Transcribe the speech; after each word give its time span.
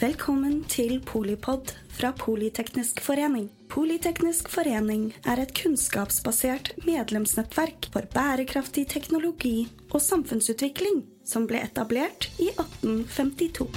Velkommen 0.00 0.62
til 0.64 0.94
Polipod 1.04 1.74
fra 1.92 2.08
Politeknisk 2.16 3.02
forening. 3.04 3.50
Politeknisk 3.68 4.46
forening 4.48 5.10
er 5.28 5.42
et 5.42 5.52
kunnskapsbasert 5.52 6.70
medlemsnettverk 6.86 7.90
for 7.92 8.08
bærekraftig 8.14 8.86
teknologi 8.94 9.68
og 9.90 10.00
samfunnsutvikling 10.00 11.02
som 11.28 11.44
ble 11.50 11.60
etablert 11.66 12.30
i 12.40 12.48
1852. 12.48 13.68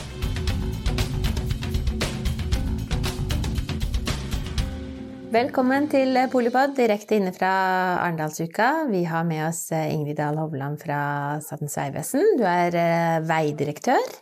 Velkommen 5.36 5.92
til 5.92 6.24
Polipod 6.32 6.80
direkte 6.80 7.20
inne 7.20 7.36
fra 7.36 7.52
Arendalsuka. 8.00 8.88
Vi 8.96 9.04
har 9.12 9.28
med 9.28 9.50
oss 9.50 9.66
Ingrid 9.76 10.24
Dahl 10.24 10.40
Hovland 10.40 10.80
fra 10.88 11.04
Statens 11.44 11.76
vegvesen. 11.84 12.38
Du 12.40 12.48
er 12.48 12.72
eh, 12.72 13.24
veidirektør. 13.28 14.22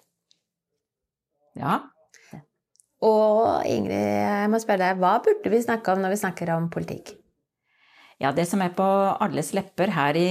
Ja. 1.53 1.90
Og 3.01 3.65
Ingrid, 3.65 3.97
jeg 3.97 4.51
må 4.53 4.61
spørre 4.61 4.91
deg, 4.91 5.01
hva 5.01 5.17
burde 5.25 5.49
vi 5.53 5.63
snakke 5.63 5.95
om 5.95 6.03
når 6.03 6.13
vi 6.13 6.21
snakker 6.21 6.53
om 6.53 6.69
politikk? 6.73 7.15
Ja, 8.21 8.29
det 8.31 8.43
som 8.45 8.61
er 8.61 8.69
på 8.77 8.85
alles 8.85 9.47
lepper 9.57 9.89
her 9.95 10.17
i 10.19 10.25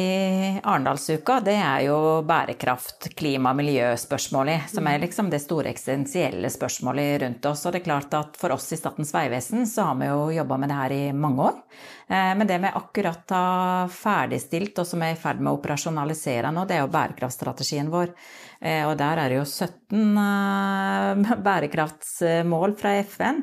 Arendalsuka, 0.62 1.40
det 1.42 1.56
er 1.58 1.88
jo 1.88 1.96
bærekraft, 2.22 3.08
klima- 3.18 3.50
og 3.50 3.58
miljøspørsmålet, 3.58 4.68
som 4.70 4.86
er 4.86 5.00
liksom 5.02 5.26
det 5.32 5.40
store 5.42 5.72
eksistensielle 5.72 6.52
spørsmålet 6.54 7.16
rundt 7.24 7.48
oss. 7.50 7.64
Og 7.66 7.74
det 7.74 7.80
er 7.80 7.88
klart 7.88 8.14
at 8.14 8.38
for 8.38 8.54
oss 8.54 8.68
i 8.70 8.78
Statens 8.78 9.10
vegvesen 9.10 9.66
så 9.66 9.88
har 9.88 9.98
vi 9.98 10.06
jo 10.06 10.28
jobba 10.36 10.60
med 10.62 10.70
det 10.70 10.76
her 10.78 10.94
i 10.94 11.02
mange 11.10 11.48
år. 11.48 11.58
Eh, 12.06 12.30
men 12.38 12.46
det 12.46 12.60
vi 12.62 12.70
akkurat 12.70 13.34
har 13.34 13.90
ferdigstilt, 13.90 14.78
og 14.78 14.86
som 14.86 15.02
er 15.02 15.16
i 15.16 15.18
ferd 15.18 15.42
med 15.42 15.50
å 15.50 15.58
operasjonalisere 15.58 16.54
nå, 16.54 16.68
det 16.70 16.78
er 16.78 16.84
jo 16.84 16.94
bærekraftstrategien 16.94 17.90
vår. 17.90 18.14
Eh, 18.60 18.84
og 18.84 18.92
der 19.00 19.22
er 19.22 19.32
det 19.32 19.38
jo 19.38 19.46
17 19.48 20.18
eh, 20.24 21.32
bærekraftsmål 21.48 22.76
fra 22.80 22.94
FN. 23.04 23.40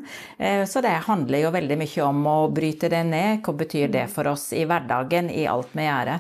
Så 0.70 0.84
det 0.86 0.94
handler 1.08 1.46
jo 1.46 1.56
veldig 1.56 1.80
mye 1.82 2.06
om 2.06 2.22
å 2.30 2.38
bryte 2.54 2.92
det 2.94 3.02
ned. 3.10 3.42
Hva 3.46 3.56
betyr 3.64 3.92
det 3.94 4.06
for 4.14 4.30
oss 4.34 4.52
i 4.54 4.68
hverdagen, 4.70 5.32
i 5.34 5.48
alt 5.50 5.74
vi 5.78 5.88
gjør? 5.88 6.14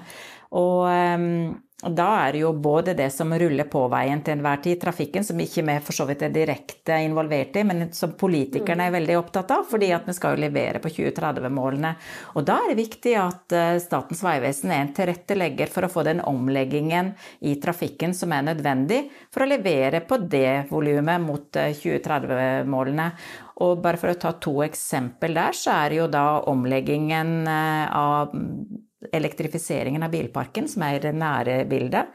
Og 0.57 1.63
og 1.85 1.93
da 1.93 2.05
er 2.23 2.31
det 2.33 2.39
jo 2.41 2.49
både 2.57 2.95
det 2.97 3.11
som 3.13 3.29
ruller 3.37 3.67
på 3.69 3.83
veien 3.93 4.23
til 4.25 4.33
enhver 4.33 4.63
tid, 4.63 4.79
trafikken, 4.81 5.21
som 5.21 5.37
ikke 5.37 5.61
vi 5.61 5.75
for 5.85 5.93
så 5.93 6.07
vidt 6.09 6.23
er 6.25 6.31
direkte 6.33 6.95
involvert 7.05 7.59
i, 7.61 7.63
men 7.69 7.91
som 7.93 8.15
politikerne 8.17 8.87
er 8.87 8.95
veldig 8.95 9.17
opptatt 9.19 9.53
av, 9.53 9.67
fordi 9.69 9.91
at 9.93 10.07
vi 10.09 10.15
skal 10.17 10.33
jo 10.33 10.41
levere 10.41 10.81
på 10.81 10.89
2030-målene. 10.95 11.91
Og 12.33 12.47
da 12.49 12.55
er 12.63 12.71
det 12.71 12.79
viktig 12.79 13.13
at 13.21 13.57
Statens 13.83 14.23
vegvesen 14.25 14.73
er 14.73 14.81
en 14.87 14.95
tilrettelegger 14.97 15.69
for 15.69 15.85
å 15.85 15.91
få 15.93 16.07
den 16.07 16.23
omleggingen 16.25 17.13
i 17.45 17.53
trafikken 17.61 18.17
som 18.17 18.33
er 18.33 18.49
nødvendig 18.49 19.03
for 19.29 19.45
å 19.45 19.49
levere 19.53 20.01
på 20.01 20.17
det 20.25 20.71
volumet 20.73 21.21
mot 21.21 21.61
2030-målene. 21.61 23.11
Og 23.61 23.77
bare 23.85 24.01
for 24.01 24.15
å 24.15 24.17
ta 24.17 24.33
to 24.41 24.63
eksempel 24.65 25.37
der, 25.37 25.53
så 25.53 25.77
er 25.77 25.93
det 25.93 26.01
jo 26.01 26.09
da 26.09 26.25
omleggingen 26.49 27.45
av 27.45 28.33
elektrifiseringen 29.13 30.03
av 30.03 30.11
bilparken, 30.11 30.67
som 30.71 30.83
er 30.87 30.99
det 31.03 31.13
nære 31.15 31.59
bildet. 31.69 32.09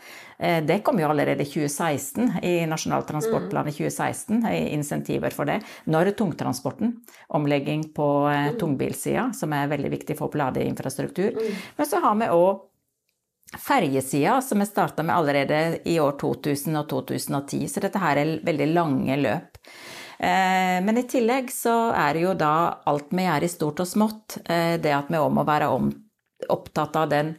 Det 0.67 0.81
kom 0.83 0.99
jo 0.99 1.07
allerede 1.07 1.45
i 1.45 1.47
2016, 1.47 2.41
i 2.43 2.67
Nasjonal 2.67 3.05
transportplan 3.07 3.69
i 3.71 3.75
2016, 3.77 4.43
insentiver 4.75 5.31
for 5.31 5.47
det. 5.47 5.61
Nå 5.87 6.01
er 6.03 6.11
tungtransporten. 6.19 6.97
Omlegging 7.39 7.89
på 7.95 8.09
tungbilsida, 8.59 9.29
som 9.39 9.55
er 9.55 9.71
veldig 9.71 9.93
viktig 9.95 10.19
for 10.19 10.35
ladeinfrastruktur. 10.35 11.39
Men 11.79 11.87
så 11.89 12.03
har 12.03 12.19
vi 12.19 12.31
òg 12.35 12.69
ferjesida, 13.53 14.41
som 14.43 14.59
vi 14.59 14.67
starta 14.67 15.07
med 15.07 15.15
allerede 15.15 15.79
i 15.85 16.01
år 16.01 16.19
2000 16.19 16.79
og 16.81 16.89
2010. 16.91 17.67
Så 17.69 17.85
dette 17.85 18.03
her 18.03 18.19
er 18.19 18.39
veldig 18.43 18.71
lange 18.73 19.19
løp. 19.23 19.61
Men 20.23 20.99
i 20.99 21.03
tillegg 21.11 21.49
så 21.51 21.91
er 21.99 22.15
det 22.15 22.23
jo 22.23 22.35
da 22.39 22.83
alt 22.87 23.11
vi 23.11 23.25
gjør 23.27 23.43
i 23.43 23.51
stort 23.51 23.81
og 23.83 23.89
smått, 23.91 24.39
det 24.47 24.93
at 24.95 25.11
vi 25.11 25.19
òg 25.19 25.33
må 25.35 25.43
være 25.47 25.71
om 25.75 25.89
opptatt 26.51 26.97
av 26.97 27.11
den 27.13 27.35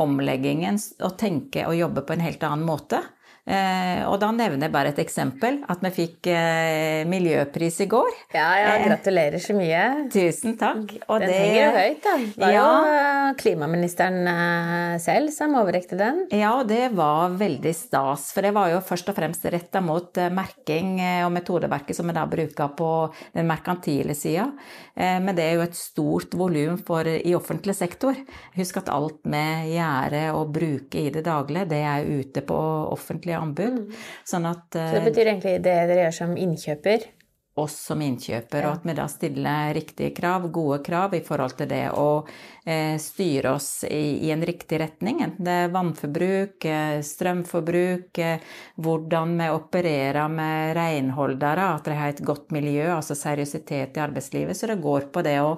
omleggingen 0.00 0.78
og 1.00 1.16
tenke 1.20 1.64
og 1.68 1.78
jobbe 1.78 2.04
på 2.04 2.16
en 2.16 2.24
helt 2.24 2.42
annen 2.44 2.66
måte. 2.68 3.00
Eh, 3.46 4.00
og 4.10 4.16
da 4.18 4.32
nevner 4.34 4.66
jeg 4.66 4.74
bare 4.74 4.90
et 4.90 4.98
eksempel. 4.98 5.60
At 5.70 5.82
vi 5.84 5.92
fikk 5.94 6.28
eh, 6.32 7.06
miljøpris 7.06 7.78
i 7.84 7.88
går. 7.90 8.10
Ja, 8.34 8.48
ja, 8.58 8.72
gratulerer 8.82 9.42
så 9.42 9.54
mye. 9.54 9.82
Tusen 10.12 10.56
takk. 10.58 10.96
Og 11.06 11.22
den 11.22 11.30
det, 11.30 11.36
henger 11.38 11.60
jo 11.60 11.70
høyt, 11.76 12.00
da. 12.02 12.14
Det 12.26 12.42
var 12.42 12.54
ja, 12.56 12.64
jo 12.66 13.36
klimaministeren 13.38 14.98
selv 15.02 15.30
som 15.34 15.54
overrekte 15.60 15.98
den. 16.00 16.24
Ja, 16.34 16.56
og 16.58 16.66
det 16.70 16.90
var 16.98 17.36
veldig 17.38 17.74
stas. 17.76 18.28
For 18.34 18.46
det 18.46 18.52
var 18.56 18.72
jo 18.72 18.82
først 18.84 19.12
og 19.12 19.18
fremst 19.18 19.46
retta 19.52 19.82
mot 19.84 20.18
merking 20.34 20.96
og 21.26 21.30
metodeverket 21.34 21.96
som 21.96 22.10
vi 22.10 22.16
da 22.16 22.26
bruker 22.30 22.74
på 22.76 22.90
den 23.36 23.46
merkantile 23.48 24.16
sida. 24.18 24.48
Men 24.96 25.36
det 25.36 25.44
er 25.44 25.58
jo 25.58 25.64
et 25.66 25.78
stort 25.78 26.34
volum 26.38 26.78
i 27.06 27.34
offentlig 27.36 27.76
sektor. 27.76 28.16
Husk 28.56 28.80
at 28.80 28.90
alt 28.92 29.20
vi 29.26 29.44
gjør 29.76 30.16
og 30.38 30.52
bruker 30.56 31.00
i 31.02 31.12
det 31.14 31.26
daglige, 31.26 31.68
det 31.70 31.82
er 31.84 32.08
ute 32.08 32.42
på 32.46 32.56
offentlige 32.96 33.35
anbud. 33.38 33.84
Sånn 34.26 34.48
at 34.48 34.66
Så 34.72 34.96
det 34.98 35.04
betyr 35.10 35.32
egentlig 35.32 35.58
det 35.60 35.76
dere 35.90 36.06
gjør 36.06 36.18
som 36.22 36.36
innkjøper? 36.40 37.12
Oss 37.56 37.78
som 37.86 38.02
innkjøper, 38.04 38.66
og 38.68 38.74
at 38.74 38.82
vi 38.84 38.94
da 38.98 39.06
stiller 39.08 39.70
riktige 39.72 40.12
krav, 40.12 40.44
gode 40.52 40.82
krav, 40.84 41.14
i 41.16 41.22
forhold 41.24 41.54
til 41.56 41.70
det 41.70 41.86
å 41.96 42.26
eh, 42.68 42.98
styre 43.00 43.54
oss 43.56 43.70
i, 43.88 44.26
i, 44.26 44.28
en 44.34 44.44
riktig 44.44 44.76
retning. 44.82 45.22
Enten 45.24 45.48
det 45.48 45.54
er 45.62 45.72
vannforbruk, 45.72 46.66
eh, 46.68 46.98
strømforbruk, 47.00 48.20
eh, 48.20 48.44
hvordan 48.76 49.32
vi 49.40 49.48
opererer 49.54 50.28
med 50.36 50.76
renholdere, 50.76 51.70
at 51.78 51.88
de 51.88 51.96
har 51.96 52.12
et 52.12 52.22
godt 52.28 52.52
miljø, 52.52 52.90
altså 52.98 53.16
seriøsitet 53.16 53.96
i 53.96 54.04
arbeidslivet. 54.04 54.52
Så 54.52 54.68
det 54.68 54.76
går 54.84 55.08
på 55.16 55.24
det 55.24 55.38
å 55.40 55.54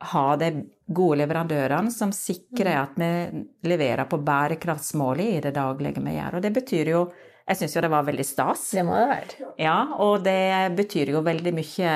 ha 0.00 0.36
de 0.36 0.50
gode 0.86 1.20
leverandørene 1.22 1.92
som 1.92 2.12
sikrer 2.12 2.74
at 2.76 2.98
vi 3.00 3.44
leverer 3.68 4.08
på 4.10 4.18
bærekraftsmålet 4.24 5.38
i 5.38 5.44
det 5.46 5.54
daglige 5.56 6.02
vi 6.02 6.16
gjør. 6.16 6.38
Og 6.38 6.44
det 6.44 6.52
betyr 6.58 6.92
jo 6.94 7.06
Jeg 7.44 7.58
syns 7.58 7.74
jo 7.76 7.80
det 7.84 7.90
var 7.92 8.06
veldig 8.06 8.24
stas. 8.24 8.60
Det 8.72 8.82
må 8.88 8.94
det 8.96 9.08
være. 9.10 9.48
Ja, 9.60 9.76
og 10.00 10.22
det 10.24 10.72
betyr 10.78 11.10
jo 11.12 11.20
veldig 11.20 11.50
mye 11.52 11.90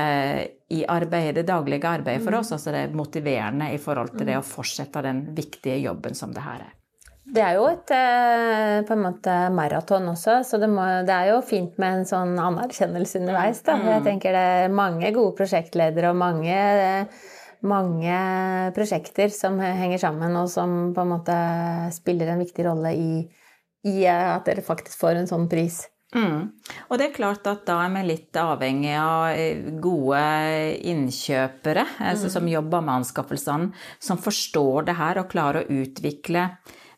i 0.77 0.83
arbeidet, 0.85 1.39
det 1.39 1.47
daglige 1.49 1.89
arbeidet 1.89 2.21
for 2.27 2.37
oss. 2.37 2.51
Altså 2.53 2.75
det 2.75 2.83
er 2.85 2.93
motiverende 2.93 3.71
i 3.73 3.79
forhold 3.81 4.13
til 4.13 4.29
det 4.29 4.37
å 4.37 4.45
fortsette 4.45 5.01
den 5.07 5.23
viktige 5.33 5.79
jobben 5.87 6.13
som 6.13 6.35
det 6.37 6.45
her 6.45 6.67
er. 6.67 6.75
Det 7.33 7.41
er 7.45 7.57
jo 7.57 7.65
et 7.69 7.91
på 8.89 8.93
en 8.93 9.03
måte 9.07 9.39
maraton 9.57 10.13
også, 10.13 10.43
så 10.45 10.61
det, 10.61 10.69
må, 10.69 10.85
det, 11.09 11.17
er 11.17 11.33
jo 11.33 11.41
fint 11.45 11.81
med 11.81 12.03
en 12.03 12.07
sånn 12.09 12.37
anerkjennelse 12.41 13.21
underveis. 13.21 13.65
Da. 13.65 13.77
Jeg 13.89 14.05
tenker 14.05 14.37
det 14.37 14.45
er 14.69 14.73
mange 14.73 15.17
gode 15.17 15.33
prosjektledere 15.41 16.13
og 16.13 16.21
mange 16.21 16.61
mange 17.67 18.17
prosjekter 18.77 19.33
som 19.35 19.59
henger 19.61 20.01
sammen, 20.03 20.37
og 20.39 20.51
som 20.53 20.95
på 20.95 21.05
en 21.05 21.13
måte 21.17 21.37
spiller 21.97 22.33
en 22.33 22.43
viktig 22.43 22.67
rolle 22.69 22.95
i, 22.95 23.13
i 23.89 23.97
at 24.11 24.47
dere 24.49 24.67
faktisk 24.67 25.01
får 25.01 25.21
en 25.21 25.31
sånn 25.31 25.49
pris. 25.51 25.83
Mm. 26.17 26.55
Og 26.89 26.95
det 26.97 27.11
er 27.11 27.17
klart 27.19 27.45
at 27.51 27.67
da 27.69 27.83
er 27.85 27.91
vi 27.93 28.03
litt 28.09 28.37
avhengig 28.41 28.95
av 28.97 29.35
gode 29.85 30.23
innkjøpere 30.89 31.85
altså 31.85 31.99
mm. 32.01 32.07
altså, 32.15 32.31
som 32.33 32.49
jobber 32.49 32.87
med 32.87 33.03
anskaffelsene, 33.03 33.69
som 34.01 34.21
forstår 34.23 34.89
det 34.89 34.97
her 34.97 35.21
og 35.21 35.29
klarer 35.29 35.67
å 35.67 35.83
utvikle 35.83 36.47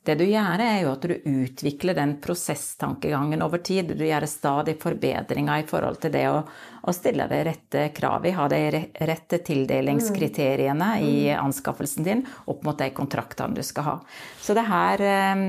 det 0.08 0.14
du 0.16 0.24
gjør, 0.24 0.62
er 0.64 0.78
jo 0.80 0.92
at 0.94 1.02
du 1.04 1.12
utvikler 1.28 1.96
den 1.98 2.14
prosesstankegangen 2.24 3.42
over 3.44 3.60
tid. 3.60 3.92
Du 3.98 4.04
gjør 4.06 4.24
stadig 4.30 4.78
forbedringer 4.80 5.60
i 5.60 5.66
forhold 5.68 6.00
til 6.00 6.14
det 6.14 6.24
å, 6.30 6.38
å 6.40 6.94
stille 6.96 7.26
de 7.28 7.40
rette 7.50 7.82
kravene, 7.96 8.32
ha 8.38 8.46
de 8.48 8.62
rette 9.10 9.42
tildelingskriteriene 9.44 10.88
mm. 10.94 11.04
i 11.04 11.28
anskaffelsen 11.36 12.06
din 12.06 12.24
opp 12.48 12.64
mot 12.64 12.80
de 12.80 12.88
kontraktene 12.96 13.60
du 13.60 13.62
skal 13.66 13.88
ha. 13.90 13.96
Så 14.40 14.56
det 14.56 14.64
her 14.70 15.04
eh, 15.04 15.44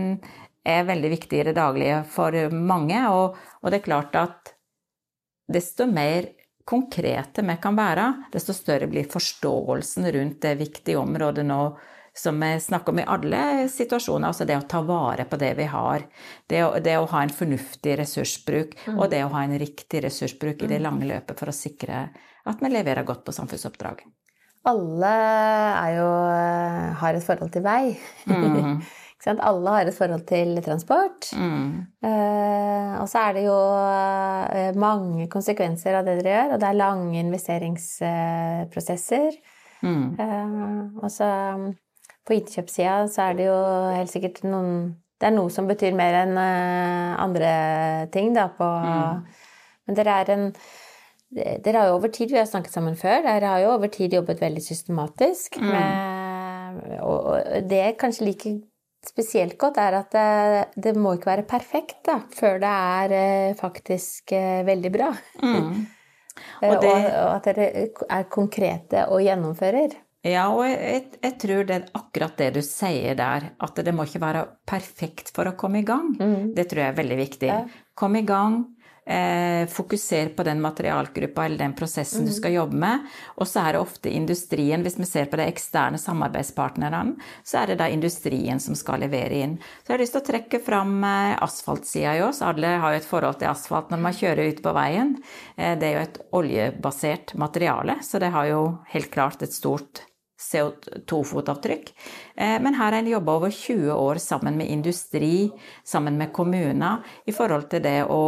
er 0.75 0.89
veldig 0.91 1.13
viktig 1.15 1.39
i 1.39 1.47
det 1.47 1.55
daglige 1.55 2.03
for 2.11 2.35
mange, 2.51 3.05
og, 3.07 3.39
og 3.63 3.71
det 3.71 3.79
er 3.79 3.87
klart 3.87 4.19
at 4.19 4.55
desto 5.51 5.87
mer 5.87 6.27
konkrete 6.65 7.43
vi 7.45 7.55
kan 7.61 7.77
være, 7.77 8.07
desto 8.33 8.53
større 8.55 8.89
blir 8.91 9.09
forståelsen 9.09 10.11
rundt 10.15 10.41
det 10.43 10.57
viktige 10.59 10.99
området 11.01 11.45
nå 11.47 11.63
som 12.13 12.39
vi 12.39 12.59
snakker 12.59 12.91
om 12.91 12.99
i 12.99 13.07
alle 13.07 13.69
situasjoner, 13.71 14.27
altså 14.27 14.45
det 14.45 14.57
å 14.59 14.65
ta 14.67 14.81
vare 14.83 15.25
på 15.31 15.37
det 15.39 15.53
vi 15.55 15.67
har. 15.71 16.03
Det 16.47 16.63
å, 16.65 16.73
det 16.83 16.97
å 16.99 17.07
ha 17.07 17.21
en 17.23 17.31
fornuftig 17.31 17.95
ressursbruk, 18.01 18.75
mm. 18.83 18.97
og 18.97 19.07
det 19.13 19.21
å 19.23 19.29
ha 19.31 19.45
en 19.45 19.55
riktig 19.59 20.03
ressursbruk 20.03 20.59
i 20.59 20.67
det 20.67 20.81
mm. 20.81 20.85
lange 20.89 21.07
løpet 21.07 21.39
for 21.39 21.51
å 21.51 21.55
sikre 21.55 22.09
at 22.43 22.59
vi 22.59 22.73
leverer 22.73 23.07
godt 23.07 23.23
på 23.23 23.35
samfunnsoppdrag. 23.35 24.03
Alle 24.67 25.13
jo, 25.95 26.09
har 26.99 27.17
et 27.17 27.25
forhold 27.25 27.53
til 27.55 27.63
vei. 27.65 27.95
Mm. 28.29 28.81
Alle 29.29 29.69
har 29.69 29.85
et 29.85 29.93
forhold 29.93 30.23
til 30.29 30.63
transport. 30.65 31.27
Mm. 31.37 31.85
Uh, 32.03 33.01
og 33.01 33.09
så 33.09 33.19
er 33.27 33.33
det 33.37 33.43
jo 33.45 33.53
uh, 33.53 34.75
mange 34.81 35.27
konsekvenser 35.29 35.95
av 35.99 36.05
det 36.07 36.15
dere 36.21 36.31
gjør, 36.33 36.53
og 36.55 36.61
det 36.61 36.67
er 36.69 36.79
lange 36.79 37.19
investeringsprosesser. 37.21 39.31
Mm. 39.85 40.07
Uh, 40.17 40.81
og 41.03 41.09
så 41.13 41.27
på 42.25 42.33
innkjøpssida 42.37 43.07
så 43.09 43.21
er 43.29 43.33
det 43.37 43.45
jo 43.49 43.59
helt 43.97 44.13
sikkert 44.13 44.37
noen 44.45 44.71
Det 45.21 45.27
er 45.29 45.35
noe 45.35 45.49
som 45.53 45.67
betyr 45.69 45.93
mer 45.93 46.13
enn 46.23 46.35
uh, 46.37 47.21
andre 47.21 47.51
ting, 48.13 48.33
da, 48.33 48.47
på 48.57 48.65
mm. 48.65 49.15
Men 49.85 49.95
dere 49.97 50.11
er 50.21 50.27
en 50.33 50.45
dere 51.31 51.77
har 51.77 51.87
jo 51.87 51.95
over 51.95 52.09
tid, 52.11 52.31
vi 52.33 52.41
har 52.41 52.49
snakket 52.49 52.73
sammen 52.73 52.95
før, 52.99 53.21
dere 53.23 53.47
har 53.47 53.59
jo 53.63 53.69
over 53.77 53.87
tid 53.87 54.13
jobbet 54.17 54.41
veldig 54.41 54.63
systematisk 54.65 55.57
mm. 55.61 55.67
med 55.71 55.87
Og 57.07 57.23
det 57.69 57.79
er 57.79 57.99
kanskje 57.99 58.25
liker 58.27 58.51
spesielt 59.07 59.57
godt, 59.61 59.79
er 59.81 59.97
at 60.01 60.13
det, 60.13 60.83
det, 60.83 60.93
må 60.99 61.15
ikke 61.17 61.31
være 61.31 61.47
perfekt 61.49 62.03
da, 62.07 62.19
før 62.35 62.61
det 62.61 62.69
er 62.69 63.15
eh, 63.17 63.57
faktisk 63.59 64.33
eh, 64.37 64.61
veldig 64.67 64.93
bra. 64.93 65.09
Mm. 65.43 65.81
Og, 66.63 66.77
det, 66.79 66.91
og, 67.19 67.33
at 67.35 67.47
dere 67.49 67.65
er 68.07 68.23
konkrete 68.31 69.01
og 69.11 69.19
gjennomfører. 69.21 69.91
Ja, 70.25 70.45
og 70.53 70.63
jeg, 70.63 71.09
jeg, 71.17 71.33
tror 71.41 71.65
det 71.67 71.75
er 71.75 71.87
akkurat 71.97 72.37
det 72.39 72.47
du 72.55 72.61
sier 72.65 73.17
der, 73.17 73.49
at 73.61 73.81
det 73.83 73.93
må 73.93 74.05
ikke 74.07 74.21
være 74.23 74.45
perfekt 74.69 75.33
for 75.35 75.49
å 75.49 75.55
komme 75.59 75.81
i 75.81 75.85
gang. 75.85 76.07
Mm. 76.15 76.53
Det 76.55 76.67
tror 76.69 76.83
jeg 76.83 76.93
er 76.93 76.99
veldig 77.01 77.17
viktig. 77.19 77.49
Ja. 77.51 77.59
Kom 77.99 78.15
i 78.17 78.23
gang, 78.25 78.61
Eh, 79.05 79.67
fokuser 79.67 80.29
på 80.29 80.43
den 80.43 80.61
materialgruppa 80.61 81.45
eller 81.45 81.57
den 81.57 81.73
prosessen 81.73 82.25
du 82.25 82.31
skal 82.31 82.53
jobbe 82.53 82.77
med. 82.77 83.07
Og 83.41 83.47
så 83.49 83.63
er 83.63 83.73
det 83.73 83.81
ofte 83.81 84.11
industrien, 84.13 84.83
hvis 84.85 84.99
vi 84.99 85.07
ser 85.09 85.25
på 85.31 85.39
de 85.39 85.47
eksterne 85.49 85.97
samarbeidspartnerne, 85.97 87.15
så 87.43 87.63
er 87.63 87.71
det 87.71 87.79
da 87.81 87.89
industrien 87.89 88.61
som 88.61 88.77
skal 88.77 89.01
levere 89.01 89.41
inn. 89.41 89.57
Så 89.81 89.89
jeg 89.89 89.95
har 89.95 90.03
lyst 90.03 90.15
til 90.17 90.21
å 90.21 90.27
trekke 90.29 90.61
fram 90.61 90.93
eh, 91.01 91.33
asfaltsida 91.41 92.13
i 92.19 92.23
oss. 92.27 92.43
Alle 92.45 92.75
har 92.83 92.93
jo 92.93 93.01
et 93.01 93.09
forhold 93.09 93.41
til 93.41 93.49
asfalt 93.49 93.89
når 93.89 94.05
man 94.05 94.19
kjører 94.21 94.53
ut 94.53 94.61
på 94.61 94.75
veien. 94.77 95.17
Eh, 95.57 95.73
det 95.81 95.89
er 95.89 95.97
jo 95.97 96.05
et 96.05 96.21
oljebasert 96.43 97.33
materiale, 97.41 97.97
så 98.05 98.21
det 98.21 98.29
har 98.37 98.53
jo 98.53 98.63
helt 98.93 99.09
klart 99.09 99.41
et 99.41 99.57
stort 99.57 100.05
CO2-fotavtrykk. 100.51 101.91
Eh, 102.35 102.57
men 102.61 102.77
her 102.77 102.91
har 102.91 102.99
en 102.99 103.11
jobba 103.11 103.37
over 103.39 103.51
20 103.51 103.91
år 103.95 104.21
sammen 104.21 104.57
med 104.57 104.71
industri, 104.71 105.51
sammen 105.83 106.17
med 106.17 106.33
kommuner, 106.33 107.05
i 107.25 107.35
forhold 107.35 107.69
til 107.71 107.83
det 107.85 108.01
å 108.05 108.23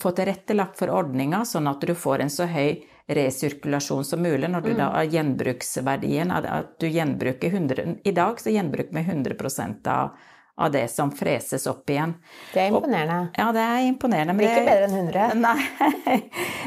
få 0.00 0.12
tilrettelagt 0.14 0.78
for 0.78 0.92
ordninger, 0.94 1.44
sånn 1.44 1.68
at 1.70 1.82
du 1.82 1.94
får 1.98 2.24
en 2.24 2.32
så 2.32 2.46
høy 2.50 2.80
resirkulasjon 3.10 4.04
som 4.04 4.22
mulig 4.22 4.48
når 4.50 4.60
du 4.60 4.70
mm. 4.70 4.76
da 4.78 4.88
har 4.94 5.08
gjenbruksverdien 5.14 6.30
at 6.34 6.76
du 6.80 6.86
gjenbruker 6.88 7.56
100 7.56 7.96
I 8.06 8.12
dag 8.14 8.40
så 8.40 8.52
gjenbruker 8.54 8.94
vi 8.94 9.02
100% 9.02 9.90
av 9.90 10.12
av 10.60 10.72
det 10.72 10.88
som 10.88 11.10
freses 11.10 11.66
opp 11.66 11.90
igjen. 11.90 12.12
Det 12.52 12.60
er 12.60 12.66
imponerende. 12.68 13.18
Og, 13.30 13.38
ja, 13.40 13.46
det 13.56 13.62
er 13.64 13.84
imponerende. 13.88 14.34
Men 14.36 14.46
ikke 14.46 14.64
bedre 14.66 14.88
enn 14.88 14.96
100. 14.98 15.28
Nei. 15.46 16.16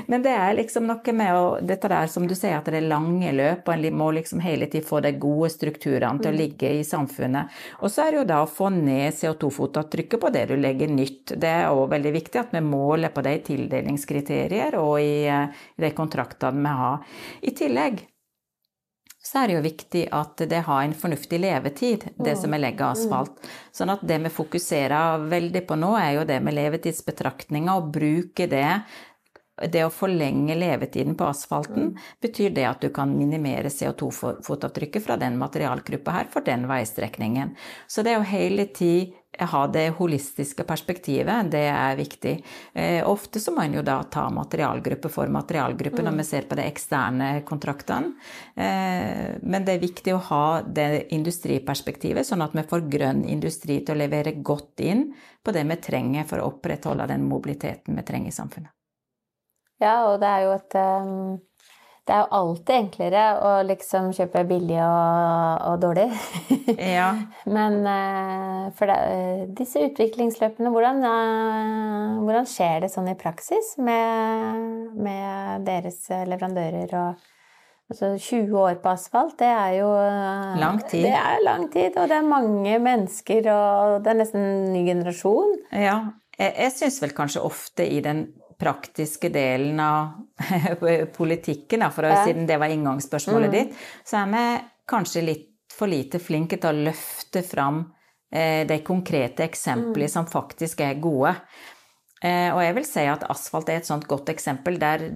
Men 0.10 0.24
det 0.25 0.34
er 0.34 0.56
liksom 0.57 0.88
noe 0.90 1.13
med 1.13 1.38
å 1.38 1.44
Dette 1.63 1.92
der 1.92 2.10
som 2.12 2.25
du 2.28 2.34
sier, 2.36 2.57
at 2.57 2.68
det 2.69 2.80
er 2.80 2.88
lange 2.90 3.31
løp, 3.36 3.68
og 3.68 3.74
en 3.75 3.98
må 4.00 4.10
liksom 4.18 4.42
hele 4.44 4.68
tiden 4.72 4.88
få 4.88 5.04
de 5.06 5.13
gode 5.22 5.51
strukturene 5.54 6.22
til 6.24 6.31
å 6.31 6.34
mm. 6.34 6.40
ligge 6.40 6.72
i 6.80 6.81
samfunnet. 6.88 7.54
Og 7.81 7.94
så 7.94 8.07
er 8.07 8.13
det 8.13 8.22
jo 8.22 8.30
da 8.34 8.40
å 8.44 8.50
få 8.50 8.72
ned 8.74 9.13
CO2-fotavtrykket 9.19 10.24
på 10.24 10.31
det 10.34 10.48
du 10.50 10.56
legger 10.57 10.89
nytt. 10.92 11.36
Det 11.38 11.51
er 11.51 11.69
òg 11.69 11.86
veldig 11.94 12.16
viktig 12.18 12.42
at 12.42 12.56
vi 12.57 12.63
måler 12.66 13.13
på 13.13 13.24
det 13.25 13.36
i 13.38 13.44
tildelingskriterier 13.51 14.80
og 14.81 14.98
i, 15.01 15.28
eh, 15.30 15.68
i 15.78 15.86
de 15.86 15.94
kontraktene 15.96 16.66
vi 16.66 16.75
har. 16.81 17.13
I 17.42 17.54
tillegg 17.57 18.01
så 19.24 19.40
er 19.40 19.48
det 19.48 19.56
jo 19.56 19.64
viktig 19.64 20.02
at 20.12 20.42
det 20.52 20.66
har 20.68 20.81
en 20.84 20.96
fornuftig 20.98 21.40
levetid, 21.40 22.10
det 22.20 22.36
som 22.42 22.54
er 22.54 22.60
legget 22.66 22.84
asfalt. 22.90 23.38
Sånn 23.72 23.94
at 23.94 24.04
det 24.04 24.18
vi 24.25 24.31
fokuserer 24.34 25.24
veldig 25.31 25.64
på 25.70 25.78
nå, 25.80 25.94
er 25.96 26.18
jo 26.18 26.25
det 26.28 26.42
med 26.44 26.58
levetidsbetraktninger, 26.58 27.72
og 27.72 27.94
bruke 27.96 28.50
det 28.52 28.68
det 29.61 29.83
å 29.85 29.91
forlenge 29.94 30.55
levetiden 30.57 31.13
på 31.17 31.27
asfalten 31.29 31.91
betyr 32.21 32.55
det 32.55 32.65
at 32.65 32.81
du 32.81 32.89
kan 32.94 33.11
minimere 33.13 33.69
CO2-fotavtrykket 33.69 35.05
fra 35.05 35.17
den 35.21 35.38
materialgruppa 35.38 36.15
her 36.15 36.31
for 36.33 36.45
den 36.45 36.65
veistrekningen. 36.69 37.53
Så 37.88 38.01
det 38.01 38.17
å 38.17 38.25
hele 38.25 38.65
tid 38.73 39.13
ha 39.39 39.63
det 39.67 39.88
holistiske 39.97 40.65
perspektivet, 40.65 41.51
det 41.53 41.63
er 41.69 41.95
viktig. 41.97 42.33
Eh, 42.73 43.01
ofte 43.09 43.41
så 43.41 43.53
må 43.53 43.63
en 43.63 43.77
jo 43.77 43.85
da 43.85 44.00
ta 44.03 44.27
materialgruppe 44.33 45.09
for 45.09 45.29
materialgruppe 45.33 46.01
mm. 46.01 46.05
når 46.09 46.19
vi 46.19 46.27
ser 46.27 46.50
på 46.50 46.57
de 46.57 46.67
eksterne 46.69 47.29
kontraktene. 47.45 48.13
Eh, 48.55 49.39
men 49.41 49.65
det 49.65 49.77
er 49.77 49.85
viktig 49.85 50.13
å 50.13 50.21
ha 50.29 50.45
det 50.65 51.07
industriperspektivet, 51.13 52.25
sånn 52.29 52.45
at 52.45 52.53
vi 52.57 52.65
får 52.69 52.88
grønn 52.94 53.25
industri 53.25 53.81
til 53.81 53.97
å 53.97 54.03
levere 54.03 54.38
godt 54.41 54.85
inn 54.85 55.11
på 55.44 55.53
det 55.53 55.65
vi 55.69 55.81
trenger 55.89 56.29
for 56.29 56.41
å 56.41 56.53
opprettholde 56.53 57.09
den 57.13 57.25
mobiliteten 57.29 57.97
vi 57.97 58.05
trenger 58.05 58.33
i 58.33 58.38
samfunnet. 58.38 58.73
Ja, 59.83 59.97
og 60.12 60.21
det 60.24 60.30
er 60.30 60.45
jo 60.47 60.53
et 60.57 60.80
um 60.83 61.41
det 62.03 62.12
er 62.12 62.24
jo 62.25 62.35
alltid 62.35 62.74
enklere 62.75 63.19
å 63.39 63.51
liksom 63.63 64.09
kjøpe 64.12 64.41
billig 64.47 64.80
og, 64.83 65.62
og 65.69 65.77
dårlig. 65.80 66.09
ja. 66.97 67.13
Men 67.56 67.77
uh, 67.88 68.65
for 68.75 68.91
det, 68.91 68.97
uh, 69.07 69.44
disse 69.56 69.85
utviklingsløpene, 69.88 70.71
hvordan, 70.74 71.00
uh, 71.00 72.18
hvordan, 72.25 72.50
skjer 72.50 72.83
det 72.83 72.91
sånn 72.91 73.07
i 73.07 73.15
praksis 73.19 73.77
med, 73.80 74.91
med 75.00 75.63
deres 75.69 76.01
leverandører 76.27 76.91
og 76.91 77.24
altså 77.94 78.12
20 78.18 78.59
år 78.59 78.83
på 78.83 78.91
asfalt, 78.91 79.38
det 79.39 79.53
er 79.53 79.79
jo 79.79 79.88
Lang 80.59 80.83
tid. 80.83 81.07
Det 81.07 81.18
er 81.24 81.41
lang 81.45 81.69
tid, 81.71 81.95
og 81.95 82.12
det 82.12 82.19
er 82.19 82.31
mange 82.36 82.77
mennesker, 82.83 83.47
og 83.53 84.03
det 84.03 84.12
er 84.12 84.19
nesten 84.25 84.44
en 84.44 84.71
ny 84.75 84.83
generasjon. 84.91 85.56
Ja. 85.71 86.01
Jeg, 86.36 86.51
jeg 86.57 86.75
syns 86.75 87.00
vel 87.03 87.15
kanskje 87.15 87.47
ofte 87.47 87.88
i 87.88 88.03
den 88.03 88.25
praktiske 88.63 89.30
delen 89.33 89.80
av 89.83 90.15
politikken, 91.18 91.86
for 91.92 92.07
å, 92.07 92.13
ja. 92.15 92.24
siden 92.27 92.48
det 92.50 92.60
var 92.62 92.74
inngangsspørsmålet 92.74 93.51
mm. 93.51 93.57
ditt, 93.60 93.83
så 94.07 94.24
er 94.24 94.31
vi 94.33 94.45
kanskje 94.89 95.27
litt 95.27 95.50
for 95.74 95.89
lite 95.89 96.21
flinke 96.21 96.60
til 96.62 96.69
å 96.69 96.86
løfte 96.89 97.42
fram 97.45 97.81
eh, 98.31 98.63
de 98.69 98.80
konkrete 98.86 99.45
eksemplene 99.48 100.10
mm. 100.10 100.15
som 100.15 100.30
faktisk 100.30 100.83
er 100.86 101.00
gode. 101.01 101.33
Eh, 102.24 102.50
og 102.54 102.62
jeg 102.63 102.75
vil 102.77 102.86
si 102.88 103.06
at 103.10 103.25
asfalt 103.31 103.71
er 103.71 103.81
et 103.81 103.89
sånt 103.89 104.06
godt 104.07 104.30
eksempel 104.31 104.77
der 104.80 105.10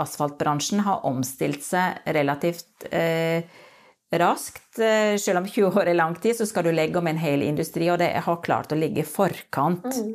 asfaltbransjen 0.00 0.84
har 0.86 1.04
omstilt 1.08 1.66
seg 1.66 1.98
relativt 2.16 2.86
eh, 2.88 3.44
raskt. 4.10 4.78
Eh, 4.78 5.16
selv 5.16 5.42
om 5.42 5.46
20 5.46 5.76
år 5.80 5.90
er 5.90 5.94
lang 5.98 6.14
tid, 6.14 6.36
så 6.36 6.46
skal 6.46 6.64
du 6.64 6.72
legge 6.72 6.98
om 6.98 7.06
en 7.06 7.20
hel 7.20 7.42
industri, 7.44 7.90
og 7.92 7.98
det 8.00 8.10
har 8.24 8.42
klart 8.44 8.72
å 8.72 8.78
ligge 8.78 9.02
i 9.02 9.08
forkant. 9.08 9.84
Mm. 9.84 10.12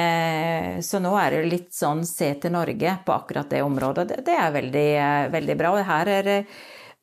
Eh, 0.00 0.70
så 0.84 1.00
nå 1.02 1.14
er 1.18 1.34
det 1.34 1.50
litt 1.50 1.74
sånn 1.74 2.04
se 2.06 2.30
til 2.40 2.54
Norge 2.54 2.98
på 3.04 3.14
akkurat 3.14 3.50
det 3.50 3.64
området. 3.66 4.08
Det, 4.08 4.20
det 4.28 4.38
er 4.38 4.54
veldig, 4.54 4.88
eh, 5.02 5.28
veldig, 5.34 5.56
bra. 5.58 5.74
Og 5.74 5.88
her 5.88 6.12
er, 6.14 6.30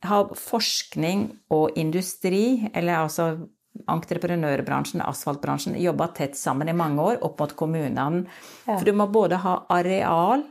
har 0.08 0.32
forskning 0.38 1.28
og 1.52 1.76
industri, 1.76 2.70
eller 2.72 3.02
altså 3.02 3.34
entreprenørbransjen, 3.88 5.02
asfaltbransjen, 5.04 5.78
jobba 5.80 6.10
tett 6.16 6.36
sammen 6.36 6.68
i 6.68 6.76
mange 6.76 7.02
år 7.12 7.22
opp 7.24 7.40
mot 7.40 7.54
kommunene. 7.56 8.26
Ja. 8.66 8.76
For 8.76 8.88
du 8.88 8.96
må 8.96 9.08
både 9.12 9.40
ha 9.44 9.62
areal 9.72 10.44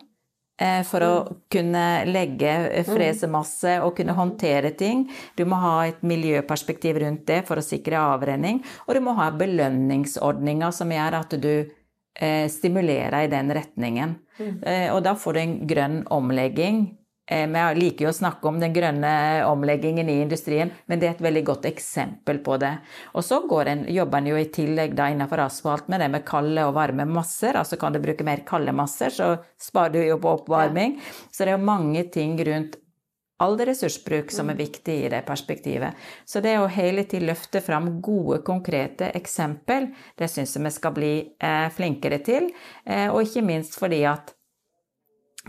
for 0.88 1.06
å 1.06 1.12
mm. 1.26 1.42
kunne 1.52 1.86
legge 2.10 2.52
eh, 2.52 2.86
mm. 2.86 2.92
fresemasse 2.94 3.80
og 3.86 3.96
kunne 3.98 4.16
håndtere 4.18 4.74
ting. 4.78 5.08
Du 5.38 5.46
må 5.50 5.60
ha 5.64 5.76
et 5.90 6.02
miljøperspektiv 6.06 7.02
rundt 7.04 7.26
det 7.30 7.42
for 7.50 7.62
å 7.62 7.66
sikre 7.66 8.02
avrenning. 8.14 8.62
Og 8.88 8.96
du 8.98 9.04
må 9.04 9.16
ha 9.20 9.32
belønningsordninger 9.36 10.76
som 10.76 10.94
gjør 10.94 11.20
at 11.24 11.38
du 11.42 11.54
eh, 11.58 12.48
stimulerer 12.52 13.26
i 13.26 13.32
den 13.32 13.54
retningen. 13.58 14.18
Mm. 14.42 14.58
Og 14.96 15.04
da 15.06 15.14
får 15.20 15.36
du 15.36 15.40
en 15.42 15.60
grønn 15.70 15.98
omlegging 16.10 16.86
Eh, 16.86 17.01
vi 17.30 17.62
liker 17.78 18.06
jo 18.06 18.12
å 18.12 18.16
snakke 18.16 18.48
om 18.50 18.58
den 18.60 18.74
grønne 18.76 19.12
omleggingen 19.48 20.10
i 20.10 20.18
industrien, 20.24 20.72
men 20.90 21.00
det 21.00 21.08
er 21.08 21.14
et 21.16 21.24
veldig 21.24 21.44
godt 21.48 21.68
eksempel 21.70 22.42
på 22.44 22.58
det. 22.60 22.74
Og 23.16 23.24
så 23.24 23.40
en, 23.72 23.86
jobber 23.88 24.18
en 24.20 24.28
jo 24.28 24.40
i 24.40 24.50
tillegg 24.52 24.98
da 24.98 25.08
innenfor 25.12 25.46
asfalt 25.46 25.88
med 25.88 26.04
det 26.04 26.10
med 26.12 26.26
kalde 26.28 26.66
og 26.68 26.76
varme 26.76 27.06
masser. 27.08 27.56
Altså 27.56 27.80
kan 27.80 27.94
du 27.94 28.02
bruke 28.04 28.26
mer 28.28 28.44
kalde 28.48 28.76
masser, 28.76 29.14
så 29.16 29.38
sparer 29.56 29.96
du 29.96 30.02
jo 30.04 30.20
på 30.20 30.36
oppvarming. 30.42 31.00
Så 31.32 31.46
det 31.46 31.54
er 31.54 31.60
jo 31.60 31.72
mange 31.72 32.04
ting 32.12 32.36
rundt 32.48 32.82
all 33.42 33.58
ressursbruk 33.58 34.32
som 34.34 34.52
er 34.52 34.60
viktig 34.60 34.98
i 35.06 35.10
det 35.10 35.24
perspektivet. 35.26 35.98
Så 36.26 36.44
det 36.46 36.58
å 36.60 36.70
hele 36.72 37.06
tiden 37.10 37.30
løfte 37.32 37.62
fram 37.66 37.90
gode, 38.04 38.42
konkrete 38.46 39.10
eksempel, 39.18 39.90
det 40.18 40.30
syns 40.32 40.56
jeg 40.56 40.66
vi 40.68 40.74
skal 40.76 40.96
bli 40.96 41.14
eh, 41.42 41.68
flinkere 41.74 42.22
til. 42.26 42.52
Eh, 42.86 43.08
og 43.10 43.24
ikke 43.26 43.46
minst 43.46 43.80
fordi 43.80 44.04
at 44.10 44.36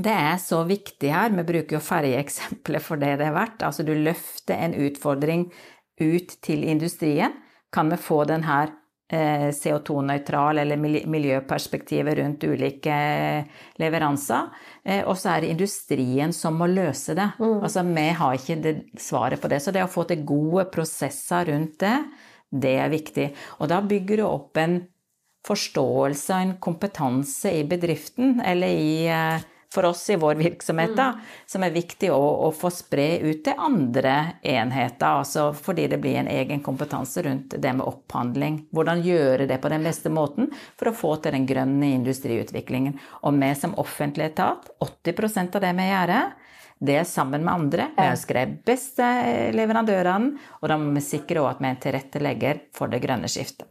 det 0.00 0.12
er 0.12 0.38
så 0.40 0.62
viktig 0.64 1.10
her. 1.12 1.32
Vi 1.36 1.44
bruker 1.44 1.76
jo 1.76 1.84
ferjeeksempelet 1.84 2.84
for 2.84 3.00
det 3.00 3.18
det 3.20 3.28
er 3.28 3.36
verdt. 3.36 3.64
Altså 3.66 3.84
du 3.84 3.92
løfter 3.92 4.56
en 4.56 4.76
utfordring 4.86 5.50
ut 6.00 6.38
til 6.44 6.64
industrien. 6.64 7.34
Kan 7.72 7.92
vi 7.92 7.98
få 8.00 8.22
den 8.28 8.44
her 8.46 8.72
eh, 9.12 9.50
CO2-nøytral 9.52 10.62
eller 10.62 10.80
miljøperspektivet 10.80 12.16
rundt 12.22 12.48
ulike 12.48 12.96
eh, 12.96 13.60
leveranser. 13.84 14.48
Eh, 14.84 15.04
og 15.04 15.16
så 15.20 15.34
er 15.34 15.44
det 15.44 15.52
industrien 15.52 16.32
som 16.36 16.56
må 16.56 16.70
løse 16.72 17.16
det. 17.18 17.28
Mm. 17.36 17.60
Altså 17.60 17.84
vi 17.92 18.08
har 18.22 18.40
ikke 18.40 18.60
det, 18.64 18.76
svaret 18.96 19.44
på 19.44 19.52
det. 19.52 19.60
Så 19.60 19.76
det 19.76 19.84
å 19.84 19.92
få 19.92 20.08
til 20.08 20.24
gode 20.24 20.70
prosesser 20.72 21.52
rundt 21.52 21.78
det, 21.84 21.96
det 22.48 22.76
er 22.80 22.92
viktig. 22.92 23.30
Og 23.60 23.68
da 23.72 23.84
bygger 23.84 24.24
du 24.24 24.28
opp 24.28 24.56
en 24.60 24.80
forståelse 25.44 26.32
og 26.32 26.44
en 26.46 26.60
kompetanse 26.62 27.50
i 27.60 27.64
bedriften 27.68 28.38
eller 28.46 28.72
i 28.72 28.92
for 29.72 29.88
oss 29.88 30.04
i 30.10 30.16
vår 30.20 30.34
virksomhet, 30.34 30.92
da, 30.96 31.12
som 31.48 31.64
er 31.64 31.72
viktig 31.72 32.10
å, 32.12 32.20
å 32.46 32.50
få 32.52 32.68
spre 32.72 33.06
ut 33.24 33.40
til 33.46 33.56
andre 33.56 34.36
enheter. 34.44 35.22
Altså 35.22 35.48
fordi 35.56 35.86
det 35.88 36.00
blir 36.02 36.18
en 36.20 36.28
egen 36.28 36.60
kompetanse 36.64 37.24
rundt 37.24 37.56
det 37.56 37.72
med 37.78 37.86
opphandling. 37.88 38.60
Hvordan 38.76 39.00
gjøre 39.06 39.48
det 39.48 39.58
på 39.62 39.72
den 39.72 39.88
beste 39.88 40.12
måten 40.12 40.50
for 40.76 40.90
å 40.90 40.96
få 40.96 41.14
til 41.24 41.38
den 41.38 41.48
grønne 41.48 41.94
industriutviklingen. 41.96 42.98
Og 43.24 43.40
vi 43.40 43.52
som 43.56 43.76
offentlig 43.80 44.28
etat, 44.32 44.68
80% 44.84 45.56
av 45.56 45.64
det 45.64 45.74
vi 45.80 45.88
gjør, 45.88 46.16
det 46.82 46.96
er 46.98 47.08
sammen 47.08 47.44
med 47.46 47.54
andre. 47.54 47.90
Vi 47.96 48.08
ønsker 48.10 48.40
de 48.40 48.58
beste 48.66 49.08
leverandørene, 49.54 50.48
og 50.60 50.68
da 50.68 50.78
må 50.80 50.96
vi 50.96 51.04
sikre 51.06 51.46
at 51.48 51.62
vi 51.62 51.70
er 51.70 51.76
en 51.76 51.84
tilrettelegger 51.86 52.66
for 52.74 52.92
det 52.92 53.00
grønne 53.04 53.30
skiftet. 53.30 53.70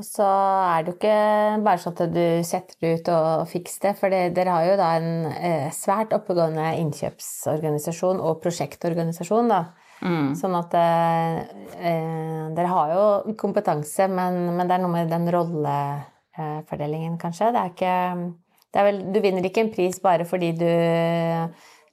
Og 0.00 0.06
så 0.06 0.24
er 0.24 0.84
det 0.84 0.94
jo 0.94 0.96
ikke 0.96 1.16
bare 1.60 1.80
sånn 1.82 1.92
at 1.92 2.14
du 2.14 2.24
setter 2.48 2.76
det 2.80 2.92
ut 2.96 3.08
og 3.12 3.42
fikser 3.50 3.90
det, 3.90 3.90
for 4.00 4.14
dere 4.38 4.54
har 4.54 4.68
jo 4.70 4.78
da 4.80 4.86
en 4.96 5.10
eh, 5.34 5.66
svært 5.76 6.14
oppegående 6.16 6.70
innkjøpsorganisasjon 6.80 8.22
og 8.24 8.40
prosjektorganisasjon, 8.40 9.52
da. 9.52 9.60
Mm. 10.00 10.30
Sånn 10.40 10.56
at 10.56 10.76
eh, 10.80 11.42
eh, 11.76 12.46
dere 12.56 12.70
har 12.72 12.94
jo 12.94 13.34
kompetanse, 13.42 14.08
men, 14.08 14.40
men, 14.54 14.64
det 14.64 14.78
er 14.78 14.84
noe 14.86 14.94
med 14.94 15.12
den 15.12 15.28
rollefordelingen, 15.34 17.20
kanskje. 17.20 17.50
Det 17.52 17.60
er 17.60 17.74
ikke 17.74 17.98
det 18.70 18.80
er 18.80 18.86
vel, 18.86 19.02
Du 19.12 19.20
vinner 19.20 19.44
ikke 19.44 19.66
en 19.66 19.74
pris 19.74 20.00
bare 20.00 20.24
fordi 20.30 20.54
du 20.56 20.70
Eh, 20.70 21.48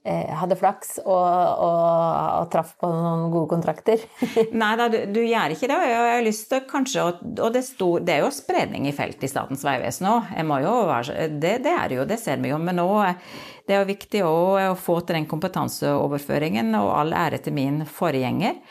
hadde 0.06 0.56
flaks 0.56 0.94
og, 1.02 1.10
og, 1.12 1.80
og, 2.38 2.46
traff 2.52 2.70
på 2.80 2.88
noen 2.88 3.26
gode 3.32 3.50
kontrakter. 3.50 4.04
Nei 4.62 4.70
da, 4.80 4.86
du, 4.92 4.98
du, 5.12 5.20
gjør 5.26 5.52
ikke 5.52 5.68
det. 5.68 5.76
Og 5.76 5.90
jeg 5.90 6.14
har 6.14 6.24
lyst 6.24 6.46
til 6.48 6.62
kanskje 6.70 7.04
Og 7.04 7.52
det, 7.52 7.64
sto, 7.66 7.90
det 8.00 8.14
er 8.14 8.22
jo 8.24 8.32
spredning 8.32 8.88
i 8.88 8.94
felt 8.96 9.20
i 9.20 9.30
Statens 9.30 9.66
vegvesen 9.66 10.08
òg. 10.08 10.30
Det, 11.42 11.58
det, 11.66 11.74
er 11.74 11.96
jo, 11.98 12.06
det 12.08 12.20
ser 12.22 12.40
vi 12.40 12.54
jo. 12.54 12.60
Men 12.62 12.80
nå 12.80 12.88
det 13.68 13.76
er 13.76 13.82
jo 13.82 13.90
viktig 13.90 14.20
å, 14.24 14.36
å 14.72 14.76
få 14.80 15.02
til 15.04 15.18
den 15.18 15.26
kompetanseoverføringen, 15.28 16.72
og 16.78 16.94
all 17.02 17.12
ære 17.12 17.42
til 17.44 17.52
min 17.58 17.82
forgjenger. 17.84 18.62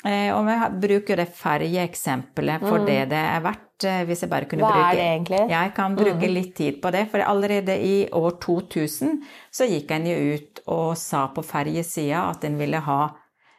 Eh, 0.00 0.30
og 0.32 0.46
vi 0.46 0.54
bruker 0.86 1.20
det 1.20 1.28
ferjeeksempelet 1.36 2.64
for 2.64 2.80
mm. 2.80 2.86
det 2.88 3.00
det 3.12 3.20
er 3.20 3.44
verdt. 3.44 3.66
Eh, 3.88 4.02
hvis 4.08 4.24
jeg 4.24 4.30
bare 4.32 4.48
kunne 4.50 4.66
Hva 4.66 4.74
bruke 4.74 4.92
er 4.92 4.98
det 4.98 5.06
egentlig? 5.14 5.40
Jeg 5.52 5.72
kan 5.76 5.96
bruke 5.98 6.28
mm. 6.28 6.34
litt 6.34 6.52
tid 6.56 6.80
på 6.82 6.92
det. 6.94 7.06
For 7.12 7.24
allerede 7.24 7.76
i 7.84 7.96
år 8.16 8.36
2000 8.42 9.18
så 9.50 9.68
gikk 9.70 9.94
en 9.96 10.08
jo 10.10 10.16
ut 10.36 10.62
og 10.70 10.88
sa 11.00 11.26
på 11.34 11.44
ferjesida 11.46 12.26
at 12.30 12.44
en 12.48 12.58
ville 12.60 12.80
ha 12.86 13.00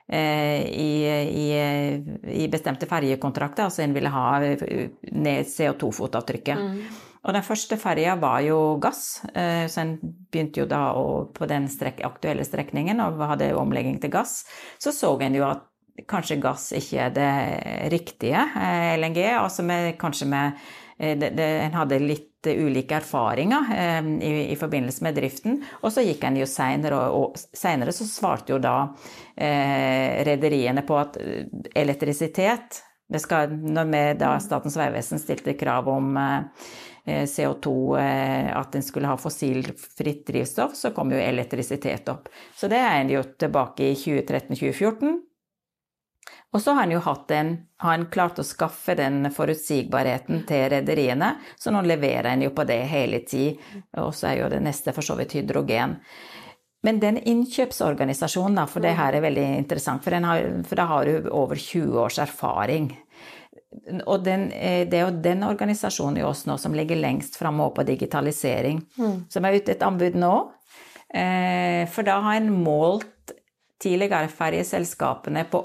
eh, 0.07 0.65
i, 0.67 0.91
i, 1.45 1.47
i, 2.43 2.49
bestemte 2.51 2.89
ferjekontrakter, 2.89 3.67
altså 3.67 3.85
en 3.85 3.95
ville 3.95 4.11
ha 4.13 4.27
ned 4.41 5.49
CO2-fotavtrykket. 5.55 6.61
Mm. 6.61 7.07
Og 7.21 7.35
den 7.37 7.45
første 7.45 7.77
ferja 7.77 8.15
var 8.17 8.39
jo 8.41 8.79
gass, 8.81 9.21
så 9.21 9.81
en 9.83 9.91
begynte 10.01 10.63
jo 10.63 10.65
da 10.65 10.87
å, 10.97 11.27
på 11.29 11.45
den 11.45 11.67
strek, 11.69 11.99
aktuelle 12.01 12.41
strekningen 12.41 12.97
og 13.03 13.21
hadde 13.29 13.51
omlegging 13.53 13.99
til 14.01 14.09
gass. 14.09 14.39
Så 14.81 14.89
så 14.89 15.11
en 15.21 15.37
jo 15.37 15.45
at 15.45 15.61
kanskje 16.09 16.39
gass 16.41 16.71
ikke 16.75 17.07
er 17.07 17.15
det 17.15 17.31
riktige 17.93 18.43
eh, 18.57 18.93
LNG. 18.97 19.23
Altså 19.37 19.65
med, 19.65 19.95
kanskje 20.01 20.27
med 20.31 20.59
eh, 20.97 21.17
det, 21.19 21.33
det, 21.37 21.47
En 21.65 21.79
hadde 21.79 22.01
litt 22.03 22.29
ulike 22.47 22.97
erfaringer 22.97 23.73
eh, 23.75 24.11
i, 24.25 24.31
i, 24.51 24.59
forbindelse 24.59 25.05
med 25.05 25.17
driften. 25.19 25.59
Og 25.81 25.93
så 25.93 26.05
gikk 26.05 26.23
en 26.27 26.39
jo 26.41 26.47
seinere, 26.49 26.99
og, 27.09 27.35
og 27.35 27.57
seinere 27.57 27.93
så 27.95 28.07
svarte 28.09 28.55
jo 28.55 28.61
da 28.61 28.77
eh, 29.35 30.21
rederiene 30.27 30.85
på 30.87 31.01
at 31.01 31.19
elektrisitet 31.75 32.85
skal, 33.19 33.51
Når 33.51 33.87
vi 33.91 34.01
da 34.15 34.37
Statens 34.39 34.77
vegvesen 34.79 35.19
stilte 35.19 35.57
krav 35.59 35.89
om 35.91 36.13
eh, 36.15 37.25
CO2, 37.27 37.73
at 37.99 38.77
en 38.77 38.85
skulle 38.85 39.09
ha 39.09 39.17
fossilfritt 39.19 40.21
drivstoff, 40.29 40.77
så 40.79 40.93
kom 40.95 41.11
jo 41.11 41.19
elektrisitet 41.19 42.07
opp. 42.07 42.29
Så 42.55 42.69
det 42.71 42.79
er 42.79 43.01
en 43.01 43.11
jo 43.11 43.25
tilbake 43.35 43.89
i 43.89 43.97
2013-2014. 43.99 45.17
Og 46.51 46.59
så 46.59 46.73
har 46.75 46.83
han 46.83 46.91
en, 46.91 47.51
har 47.77 47.91
han 47.91 48.09
klart 48.11 48.39
å 48.39 48.43
skaffe 48.43 48.95
den 48.99 49.23
forutsigbarheten 49.31 50.43
til 50.47 50.67
rederiene, 50.73 51.35
så 51.55 51.71
nå 51.71 51.81
leverer 51.85 52.33
han 52.33 52.43
jo 52.43 52.51
på 52.51 52.65
det 52.67 52.81
hele 52.91 53.21
tid. 53.23 53.61
Og 54.03 54.11
så 54.15 54.31
er 54.31 54.41
jo 54.41 54.49
det 54.51 54.59
neste 54.65 54.91
for 54.91 55.05
så 55.05 55.15
vidt 55.15 55.37
hydrogen. 55.39 55.95
Men 56.83 56.99
den 56.99 57.21
innkjøpsorganisasjonen, 57.29 58.57
da, 58.57 58.65
for 58.67 58.83
det 58.83 58.97
her 58.97 59.15
er 59.15 59.23
veldig 59.23 59.45
interessant, 59.61 60.03
for, 60.03 60.17
har, 60.17 60.47
for 60.67 60.81
da 60.81 60.87
har 60.89 61.07
du 61.07 61.29
over 61.29 61.55
20 61.55 61.99
års 62.01 62.17
erfaring. 62.19 62.89
Og 64.03 64.23
den, 64.25 64.49
eh, 64.51 64.83
det 64.89 64.97
er 64.97 65.05
jo 65.05 65.21
den 65.23 65.45
organisasjonen 65.47 66.19
i 66.19 66.25
oss 66.27 66.43
nå 66.49 66.57
som 66.59 66.73
ligger 66.75 66.99
lengst 66.99 67.37
framme 67.39 67.69
på 67.71 67.85
digitalisering, 67.87 68.81
mm. 68.97 69.15
som 69.31 69.45
er 69.45 69.61
ute 69.61 69.75
et 69.75 69.85
anbud 69.85 70.17
nå. 70.19 70.33
Eh, 71.13 71.85
for 71.91 72.07
da 72.07 72.17
har 72.25 72.39
en 72.39 72.51
målt 72.63 73.20
tidligere 73.81 74.29
ferjeselskapene 74.29 75.43
på 75.49 75.61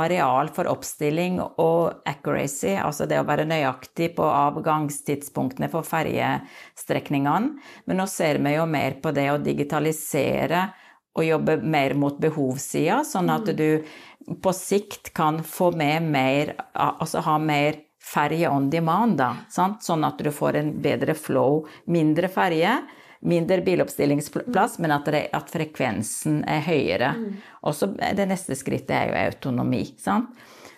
areal 0.00 0.48
for 0.54 0.70
oppstilling 0.70 1.40
og 1.42 2.06
accuracy, 2.08 2.72
altså 2.80 3.06
det 3.08 3.20
å 3.20 3.26
være 3.28 3.48
nøyaktig 3.48 4.14
på 4.16 4.24
avgangstidspunktene 4.24 5.68
for 5.72 5.86
ferjestrekningene. 5.86 7.58
Men 7.84 8.00
nå 8.00 8.06
ser 8.10 8.40
vi 8.40 8.54
jo 8.56 8.64
mer 8.70 8.96
på 9.02 9.12
det 9.16 9.28
å 9.32 9.40
digitalisere 9.42 10.70
og 11.18 11.26
jobbe 11.26 11.58
mer 11.66 11.96
mot 11.98 12.16
behovssida, 12.22 13.02
sånn 13.04 13.32
at 13.34 13.50
mm. 13.50 13.56
du 13.58 14.36
på 14.40 14.52
sikt 14.54 15.12
kan 15.16 15.40
få 15.42 15.72
med 15.74 16.04
mer 16.12 16.52
Altså 16.80 17.22
ha 17.24 17.34
mer 17.42 17.80
ferje 18.00 18.48
on 18.48 18.68
demand, 18.70 19.18
da. 19.18 19.34
Sant? 19.52 19.82
Sånn 19.84 20.04
at 20.06 20.20
du 20.22 20.30
får 20.32 20.56
en 20.60 20.70
bedre 20.82 21.16
flow, 21.18 21.66
mindre 21.90 22.30
ferje 22.32 22.78
mindre 23.20 23.60
biloppstillingsplass, 23.64 24.78
men 24.78 24.94
at, 24.94 25.10
det, 25.12 25.26
at 25.36 25.50
frekvensen 25.52 26.40
er 26.48 26.62
høyere. 26.64 27.12
Mm. 27.18 27.42
Og 27.68 27.76
så 27.76 27.90
det 27.92 28.28
neste 28.30 28.56
skrittet 28.56 28.96
er 28.96 29.10
jo 29.10 29.18
autonomi. 29.26 29.84
sant? 30.00 30.32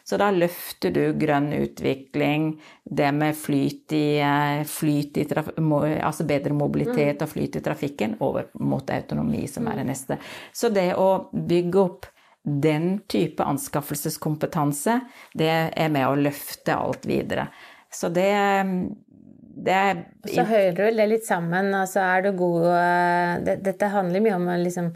Så 0.05 0.19
da 0.19 0.33
løfter 0.35 0.91
du 0.91 1.03
grønn 1.15 1.53
utvikling, 1.55 2.57
det 2.85 3.13
med 3.15 3.37
flyt 3.39 3.93
i, 3.95 4.19
eh, 4.19 4.65
flyt 4.67 5.21
i 5.23 5.27
altså 5.31 6.27
bedre 6.27 6.57
mobilitet 6.59 7.21
mm. 7.21 7.23
og 7.23 7.31
flyt 7.31 7.57
i 7.57 7.63
trafikken, 7.63 8.17
over 8.21 8.51
mot 8.59 8.91
autonomi, 8.91 9.47
som 9.47 9.69
er 9.71 9.79
det 9.79 9.87
mm. 9.87 9.93
neste. 9.93 10.19
Så 10.53 10.73
det 10.75 10.89
å 10.99 11.31
bygge 11.33 11.79
opp 11.85 12.11
den 12.43 12.97
type 13.07 13.45
anskaffelseskompetanse, 13.47 14.99
det 15.39 15.53
er 15.71 15.95
med 15.95 16.09
å 16.09 16.19
løfte 16.19 16.75
alt 16.75 17.07
videre. 17.07 17.47
Så 17.93 18.11
det, 18.11 18.33
det 19.53 20.07
Så 20.33 20.47
hører 20.49 20.73
du 20.77 20.97
det 20.97 21.09
litt 21.11 21.27
sammen. 21.27 21.75
Altså 21.77 22.01
er 22.01 22.25
du 22.25 22.31
god 22.39 22.69
det, 23.45 23.59
Dette 23.67 23.91
handler 23.93 24.25
mye 24.25 24.39
om 24.39 24.49
liksom 24.63 24.93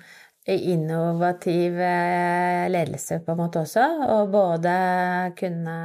innovativ 0.46 1.80
eh, 1.80 2.70
ledelse 2.70 3.18
på 3.18 3.32
en 3.32 3.40
måte 3.40 3.62
også. 3.64 3.84
Og 4.14 4.30
både 4.30 4.74
kunne 5.38 5.76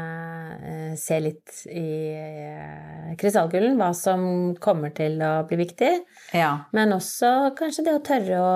eh, 0.62 0.94
se 1.00 1.18
litt 1.24 1.64
i 1.72 1.92
eh, 2.14 3.14
krystallkulen 3.20 3.80
hva 3.80 3.92
som 3.98 4.54
kommer 4.62 4.94
til 4.98 5.18
å 5.26 5.34
bli 5.50 5.64
viktig. 5.64 5.92
Ja. 6.38 6.54
Men 6.78 6.94
også 6.98 7.52
kanskje 7.58 7.88
det 7.88 7.98
å 7.98 8.04
tørre 8.06 8.42
å, 8.42 8.52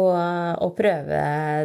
å, 0.00 0.06
å 0.64 0.70
prøve 0.78 1.20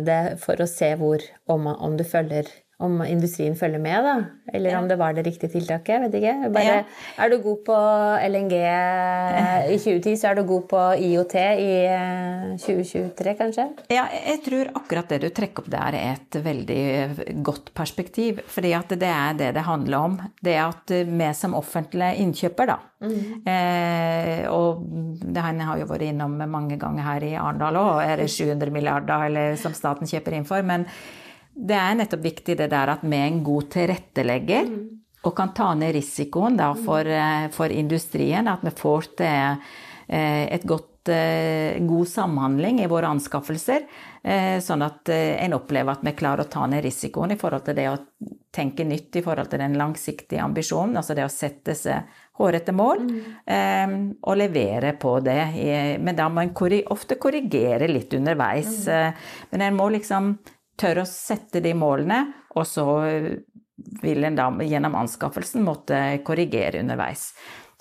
det 0.07 0.21
for 0.43 0.59
å 0.59 0.69
se 0.69 0.93
hvor 0.99 1.23
om, 1.51 1.71
om 1.71 1.95
du 1.95 2.03
følger 2.07 2.51
om 2.81 3.01
industrien 3.05 3.55
følger 3.57 3.81
med, 3.81 4.05
da. 4.05 4.15
Eller 4.51 4.73
ja. 4.73 4.79
om 4.81 4.87
det 4.89 4.97
var 4.99 5.13
det 5.15 5.23
riktige 5.27 5.51
tiltaket. 5.53 5.93
jeg 5.93 6.01
vet 6.05 6.17
ikke. 6.19 6.49
Bare, 6.53 6.65
ja. 6.65 6.83
Er 7.23 7.31
du 7.31 7.37
god 7.43 7.59
på 7.67 7.77
LNG 8.27 8.55
i 8.57 9.77
2010, 9.77 10.15
så 10.19 10.31
er 10.31 10.39
du 10.39 10.43
god 10.49 10.67
på 10.71 10.81
IOT 11.07 11.35
i 11.61 11.71
2023, 12.59 13.35
kanskje? 13.39 13.67
Ja, 13.93 14.07
jeg 14.15 14.41
tror 14.47 14.73
akkurat 14.81 15.13
det 15.13 15.21
du 15.23 15.29
trekker 15.29 15.63
opp 15.63 15.71
der, 15.71 15.97
er 16.01 16.17
et 16.17 16.39
veldig 16.43 16.83
godt 17.45 17.73
perspektiv. 17.77 18.41
fordi 18.47 18.73
at 18.73 18.89
det 18.89 19.09
er 19.09 19.37
det 19.37 19.53
det 19.55 19.65
handler 19.67 19.97
om. 19.97 20.19
Det 20.41 20.55
er 20.55 20.65
at 20.67 20.91
vi 20.91 21.31
som 21.37 21.55
offentlig 21.55 22.15
innkjøper, 22.21 22.73
da 22.73 22.77
mm. 23.01 23.47
eh, 23.47 24.43
Og 24.51 24.83
det 25.21 25.41
her 25.45 25.63
har 25.69 25.79
jo 25.79 25.89
vært 25.89 26.07
innom 26.09 26.37
mange 26.49 26.77
ganger 26.81 27.03
her 27.05 27.25
i 27.27 27.33
Arendal 27.35 27.79
òg, 27.79 28.03
er 28.03 28.23
det 28.23 28.29
700 28.31 28.73
milliarder 28.73 29.27
eller, 29.29 29.55
som 29.59 29.75
staten 29.77 30.09
kjøper 30.09 30.37
inn 30.37 30.47
for. 30.47 30.61
men 30.65 30.87
det 31.61 31.77
er 31.77 31.97
nettopp 31.97 32.25
viktig 32.25 32.57
det 32.57 32.69
der 32.71 32.95
at 32.95 33.05
er 33.05 33.27
en 33.27 33.41
god 33.45 33.69
tilrettelegger 33.75 34.69
mm. 34.69 34.85
og 35.27 35.35
kan 35.37 35.53
ta 35.53 35.71
ned 35.77 35.93
risikoen 35.97 36.57
da, 36.57 36.71
for, 36.73 37.05
eh, 37.05 37.49
for, 37.53 37.69
industrien. 37.69 38.49
At 38.49 38.65
vi 38.65 38.73
får 38.77 39.11
til 39.21 39.59
eh, 40.07 40.45
et 40.55 40.65
godt, 40.67 41.11
eh, 41.13 41.77
god 41.85 42.09
samhandling 42.09 42.81
i 42.81 42.89
våre 42.89 43.11
anskaffelser. 43.11 43.85
Sånn 44.61 44.83
at 44.85 45.09
en 45.09 45.55
opplever 45.55 45.95
at 45.95 46.03
vi 46.05 46.11
klarer 46.13 46.45
å 46.45 46.49
ta 46.51 46.67
ned 46.69 46.83
risikoen 46.85 47.31
i 47.33 47.37
forhold 47.41 47.63
til 47.65 47.73
det 47.73 47.87
å 47.89 47.95
tenke 48.53 48.85
nytt 48.85 49.17
i 49.17 49.23
forhold 49.25 49.49
til 49.49 49.63
den 49.63 49.73
langsiktige 49.79 50.43
ambisjonen. 50.45 50.93
Altså 50.99 51.15
det 51.17 51.25
å 51.25 51.31
sette 51.33 51.73
seg 51.73 52.11
hårete 52.37 52.75
mål 52.77 53.01
mm. 53.01 53.97
og 54.21 54.37
levere 54.37 54.93
på 55.01 55.15
det. 55.25 55.39
Men 56.05 56.19
da 56.19 56.29
må 56.29 56.45
en 56.45 56.53
ofte 56.93 57.17
korrigere 57.17 57.89
litt 57.89 58.13
underveis. 58.13 58.83
Mm. 58.85 59.25
Men 59.55 59.65
en 59.71 59.79
må 59.81 59.89
liksom 59.97 60.35
tør 60.79 61.03
å 61.03 61.07
sette 61.07 61.61
de 61.63 61.73
målene, 61.77 62.23
og 62.55 62.67
så 62.67 62.85
vil 64.01 64.27
en 64.27 64.37
da 64.37 64.49
gjennom 64.61 64.97
anskaffelsen 65.01 65.63
måtte 65.65 65.99
korrigere 66.25 66.81
underveis. 66.81 67.31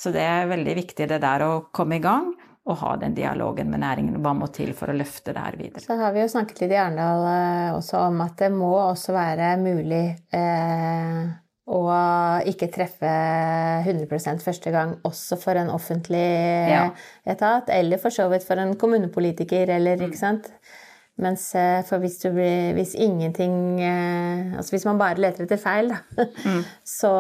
Så 0.01 0.13
det 0.15 0.23
er 0.25 0.49
veldig 0.49 0.77
viktig 0.79 1.09
det 1.11 1.21
der 1.21 1.45
å 1.45 1.53
komme 1.73 2.01
i 2.01 2.05
gang. 2.05 2.33
og 2.71 2.77
ha 2.77 2.91
den 3.01 3.15
dialogen 3.17 3.71
med 3.73 3.81
næringen. 3.81 4.19
Hva 4.23 4.35
må 4.37 4.47
til 4.55 4.75
for 4.77 4.93
å 4.93 4.95
løfte 4.95 5.33
det 5.35 5.43
her 5.43 5.57
videre? 5.59 5.81
Så 5.83 5.97
har 5.97 6.13
vi 6.15 6.21
jo 6.21 6.29
snakket 6.31 6.61
litt 6.61 6.75
i 6.75 6.79
Arendal 6.79 7.25
eh, 7.27 7.71
også 7.75 8.03
om 8.05 8.21
at 8.23 8.37
det 8.39 8.51
må 8.53 8.69
også 8.77 9.15
være 9.17 9.49
mulig 9.59 10.03
eh, 10.37 11.23
å 11.71 11.81
ikke 12.53 12.69
treffe 12.75 13.11
100% 13.87 14.45
første 14.45 14.73
gang 14.75 14.93
også 15.09 15.41
for 15.41 15.59
en 15.59 15.73
offentlig 15.73 16.23
ja. 16.71 16.85
etat, 17.25 17.73
eller 17.75 17.99
for 18.03 18.15
så 18.15 18.29
vidt 18.31 18.47
for 18.47 18.61
en 18.61 18.77
kommunepolitiker, 18.79 19.71
eller 19.81 20.05
ikke 20.07 20.21
sant. 20.21 20.51
Mens 21.21 21.43
eh, 21.59 21.81
for 21.87 22.01
hvis, 22.03 22.17
blir, 22.33 22.73
hvis 22.77 22.95
ingenting 22.97 23.81
eh, 23.85 24.55
Altså 24.57 24.75
hvis 24.75 24.87
man 24.89 25.01
bare 25.01 25.21
leter 25.21 25.45
etter 25.45 25.61
feil, 25.61 25.93
da, 25.93 26.01
mm. 26.17 26.63
så, 26.99 27.13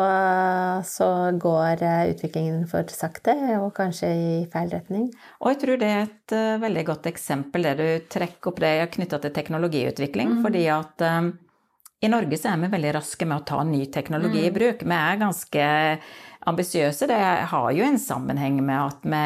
så, 0.88 1.10
går 1.40 1.84
eh, 1.84 2.14
utviklingen 2.14 2.64
for 2.70 2.88
sakte, 2.94 3.34
og 3.60 3.74
kanskje 3.76 4.10
i 4.10 4.32
feil 4.52 4.72
retning. 4.72 5.10
Og 5.42 5.52
jeg 5.52 5.60
tror 5.64 5.82
det 5.82 5.92
er 5.92 6.02
et 6.08 6.36
veldig 6.64 6.86
godt 6.88 7.10
eksempel, 7.10 7.68
det 7.68 7.76
du 7.80 8.10
trekker 8.12 8.52
opp 8.52 8.64
det 8.64 8.74
knytta 8.96 9.20
til 9.20 9.36
teknologiutvikling. 9.36 10.36
Mm. 10.36 10.42
Fordi 10.46 10.64
at 10.72 11.06
um, 11.20 11.32
i 12.00 12.08
Norge 12.08 12.38
så 12.40 12.54
er 12.54 12.60
vi 12.62 12.72
veldig 12.72 12.92
raske 12.96 13.28
med 13.28 13.42
å 13.42 13.46
ta 13.48 13.62
ny 13.66 13.84
teknologi 13.92 14.40
mm. 14.40 14.48
i 14.48 14.52
bruk. 14.54 14.84
Vi 14.88 14.96
er 14.96 15.20
ganske 15.20 15.64
ambisiøse. 16.48 17.08
Det 17.10 17.22
har 17.52 17.72
jo 17.76 17.84
en 17.84 18.00
sammenheng 18.00 18.62
med 18.64 18.78
at 18.80 19.04
vi 19.04 19.24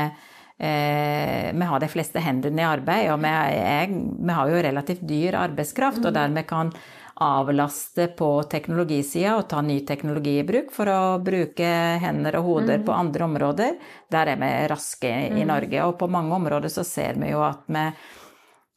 vi 0.59 1.67
har 1.67 1.81
de 1.83 1.89
fleste 1.91 2.21
hendene 2.23 2.63
i 2.63 2.67
arbeid, 2.67 3.09
og 3.11 3.19
vi, 3.25 3.31
er, 3.59 3.91
vi 3.91 4.37
har 4.37 4.51
jo 4.53 4.61
relativt 4.63 5.03
dyr 5.09 5.35
arbeidskraft, 5.41 6.05
og 6.07 6.15
dermed 6.15 6.47
kan 6.47 6.71
avlaste 7.15 8.09
på 8.19 8.29
teknologisida 8.51 9.37
og 9.39 9.47
ta 9.51 9.61
ny 9.63 9.81
teknologi 9.87 10.39
i 10.41 10.47
bruk 10.47 10.73
for 10.75 10.91
å 10.91 11.19
bruke 11.23 11.69
hender 12.03 12.41
og 12.41 12.49
hoder 12.49 12.81
mm. 12.81 12.87
på 12.89 12.97
andre 12.97 13.29
områder. 13.29 13.77
Der 14.11 14.33
er 14.33 14.41
vi 14.41 14.51
raske 14.71 15.13
i 15.29 15.43
mm. 15.43 15.47
Norge, 15.51 15.85
og 15.87 15.99
på 16.01 16.11
mange 16.11 16.35
områder 16.35 16.73
så 16.75 16.85
ser 16.87 17.21
vi 17.23 17.31
jo 17.31 17.45
at 17.47 17.67
vi 17.71 17.87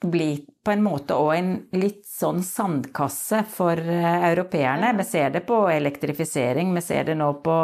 blir 0.07 0.43
på 0.63 0.73
en 0.75 0.83
måte 0.85 1.17
òg 1.17 1.31
en 1.33 1.53
litt 1.79 2.03
sånn 2.05 2.43
sandkasse 2.45 3.41
for 3.49 3.79
eh, 3.79 4.27
europeerne. 4.29 4.93
Vi 4.99 5.07
ser 5.07 5.31
det 5.33 5.41
på 5.47 5.63
elektrifisering, 5.73 6.75
vi 6.75 6.83
ser 6.85 7.09
det 7.09 7.17
nå 7.17 7.31
på 7.41 7.57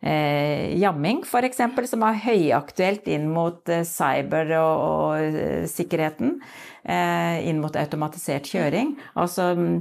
eh, 0.00 0.78
jamming, 0.80 1.22
f.eks., 1.26 1.62
som 1.90 2.06
er 2.06 2.22
høyaktuelt 2.24 3.08
inn 3.12 3.28
mot 3.32 3.68
eh, 3.72 3.84
cyber 3.88 4.54
og, 4.58 4.82
og 4.86 5.28
eh, 5.28 5.68
sikkerheten. 5.70 6.38
Eh, 6.80 7.44
inn 7.50 7.60
mot 7.60 7.76
automatisert 7.76 8.48
kjøring. 8.48 8.94
Altså 9.20 9.50
mm, 9.58 9.78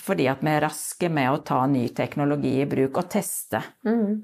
fordi 0.00 0.30
at 0.32 0.40
vi 0.44 0.54
er 0.54 0.64
raske 0.64 1.12
med 1.12 1.30
å 1.32 1.42
ta 1.44 1.60
ny 1.68 1.88
teknologi 1.96 2.56
i 2.62 2.68
bruk 2.68 3.02
og 3.02 3.10
teste. 3.12 3.60
Mm. 3.84 4.20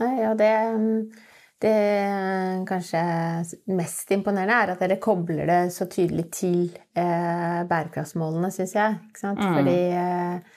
Nei, 0.00 0.12
ja, 0.20 0.34
det 0.36 0.52
det 1.58 1.72
kanskje 2.68 3.00
mest 3.72 4.10
imponerende 4.12 4.56
er 4.60 4.72
at 4.74 4.82
dere 4.84 4.98
kobler 5.00 5.48
det 5.48 5.60
så 5.72 5.86
tydelig 5.88 6.26
til 6.36 6.58
eh, 6.92 7.62
bærekraftsmålene, 7.68 8.50
syns 8.52 8.74
jeg. 8.76 8.98
Mm. 9.22 9.40
Fordi 9.40 9.78
eh, 9.96 10.55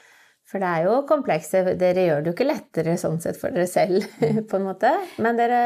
for 0.49 0.63
det 0.63 0.69
er 0.69 0.87
jo 0.87 0.95
komplekse 1.09 1.61
Dere 1.77 2.07
gjør 2.07 2.23
det 2.23 2.31
jo 2.31 2.35
ikke 2.35 2.47
lettere 2.47 2.95
sånn 2.97 3.19
sett 3.21 3.37
for 3.37 3.53
dere 3.53 3.69
selv, 3.69 4.05
på 4.49 4.57
en 4.57 4.65
måte. 4.65 4.91
Men 5.21 5.37
dere, 5.37 5.61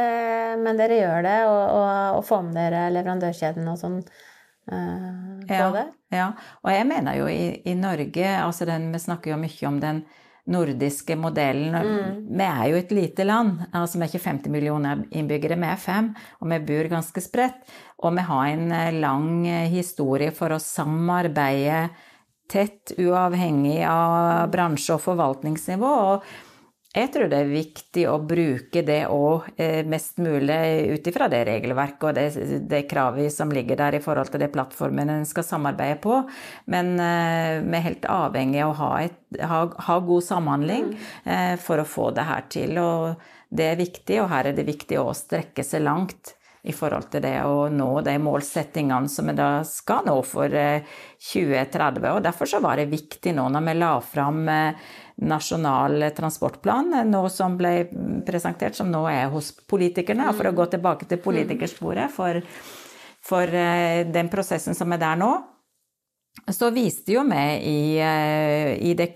men 0.59 0.79
dere 0.79 0.99
gjør 0.99 1.23
det, 1.23 1.37
og, 1.47 1.61
og, 1.77 2.17
og 2.17 2.25
får 2.27 2.43
med 2.49 2.59
dere 2.59 2.83
leverandørkjeden 2.97 3.69
og 3.71 3.79
sånn 3.79 4.01
uh, 4.01 5.39
på 5.47 5.55
ja, 5.55 5.69
det. 5.77 5.85
Ja, 6.13 6.27
og 6.65 6.75
jeg 6.75 6.89
mener 6.91 7.21
jo 7.21 7.31
i, 7.31 7.55
i 7.63 7.77
Norge 7.79 8.35
altså 8.41 8.67
den, 8.67 8.91
Vi 8.93 9.01
snakker 9.05 9.33
jo 9.33 9.39
mye 9.39 9.71
om 9.71 9.79
den 9.83 10.03
nordiske 10.51 11.15
modellen. 11.15 11.71
Mm. 11.71 12.23
Vi 12.35 12.45
er 12.45 12.63
jo 12.73 12.79
et 12.81 12.91
lite 12.91 13.23
land. 13.23 13.61
altså 13.71 13.97
Vi 13.97 14.03
er 14.03 14.11
ikke 14.11 14.27
50 14.27 14.51
millioner 14.51 15.05
innbyggere, 15.15 15.55
vi 15.55 15.69
er 15.71 15.79
fem. 15.79 16.09
Og 16.43 16.49
vi 16.51 16.63
bor 16.67 16.89
ganske 16.91 17.23
spredt. 17.23 17.63
Og 18.03 18.11
vi 18.17 18.25
har 18.27 18.49
en 18.51 18.73
eh, 18.75 18.97
lang 18.99 19.45
historie 19.71 20.35
for 20.35 20.51
å 20.51 20.59
samarbeide 20.59 21.85
tett, 22.51 22.95
uavhengig 22.97 23.81
av 23.87 24.49
bransje- 24.53 24.97
og 24.97 25.05
forvaltningsnivå. 25.05 25.93
og 26.13 26.49
jeg 26.93 27.09
tror 27.09 27.25
det 27.25 27.37
er 27.41 27.49
viktig 27.49 28.03
å 28.05 28.19
bruke 28.21 28.83
det 28.85 28.99
òg 29.09 29.47
eh, 29.57 29.79
mest 29.89 30.19
mulig 30.21 30.57
ut 30.93 31.07
ifra 31.09 31.25
det 31.31 31.39
regelverket 31.47 32.05
og 32.05 32.13
det, 32.19 32.25
det, 32.69 32.83
kravet 32.91 33.33
som 33.33 33.49
ligger 33.49 33.79
der 33.79 33.97
i 33.97 34.01
forhold 34.03 34.29
til 34.29 34.43
det 34.43 34.51
plattformen 34.53 35.09
en 35.09 35.25
skal 35.25 35.47
samarbeide 35.47 35.97
på. 36.03 36.19
Men 36.69 36.93
eh, 37.01 37.63
vi 37.65 37.79
er 37.79 37.85
helt 37.87 38.05
avhengig 38.05 38.61
av 38.61 38.75
å 38.75 38.77
ha, 38.83 38.91
et, 39.07 39.17
ha, 39.41 39.63
ha 39.87 39.97
god 40.05 40.27
samhandling 40.27 40.91
mm. 40.91 41.09
eh, 41.33 41.55
for 41.65 41.81
å 41.81 41.89
få 41.95 42.11
det 42.13 42.27
her 42.29 42.45
til. 42.53 42.77
Og 42.77 43.25
det 43.49 43.71
er 43.71 43.81
viktig, 43.81 44.21
og 44.21 44.29
her 44.29 44.51
er 44.51 44.61
det 44.61 44.69
viktig 44.69 45.01
å 45.01 45.09
strekke 45.17 45.65
seg 45.65 45.87
langt 45.89 46.35
i 46.63 46.71
forhold 46.71 47.09
til 47.11 47.23
det 47.25 47.35
å 47.43 47.67
nå 47.71 47.89
de 48.05 48.13
målsettingene 48.23 49.11
som 49.11 49.27
vi 49.27 49.35
da 49.35 49.47
skal 49.67 50.05
nå 50.07 50.15
for 50.23 50.47
2030. 50.47 52.05
Eh, 52.05 52.13
og 52.13 52.21
Derfor 52.23 52.47
så 52.47 52.61
var 52.63 52.79
det 52.79 52.91
viktig 52.91 53.33
nå 53.35 53.49
når 53.51 53.65
vi 53.67 53.73
la 53.81 53.93
fram 53.99 54.45
eh, 54.51 54.91
Nasjonal 55.27 56.07
transportplan, 56.15 56.93
eh, 57.01 57.09
nå 57.09 57.25
som 57.29 57.57
ble 57.59 57.73
presentert, 58.25 58.77
som 58.79 58.91
nå 58.91 59.03
er 59.11 59.27
hos 59.33 59.51
politikerne, 59.67 60.31
for 60.37 60.47
å 60.47 60.55
gå 60.55 60.69
tilbake 60.71 61.09
til 61.09 61.19
politikersporet 61.25 62.15
for, 62.15 62.39
for 63.23 63.59
den 64.15 64.31
prosessen 64.31 64.77
som 64.77 64.95
er 64.95 65.03
der 65.03 65.19
nå, 65.19 65.33
så 66.49 66.71
viste 66.73 67.13
jo 67.13 67.27
vi 67.27 67.43
i, 67.69 67.79
i 67.99 68.95
det 68.97 69.11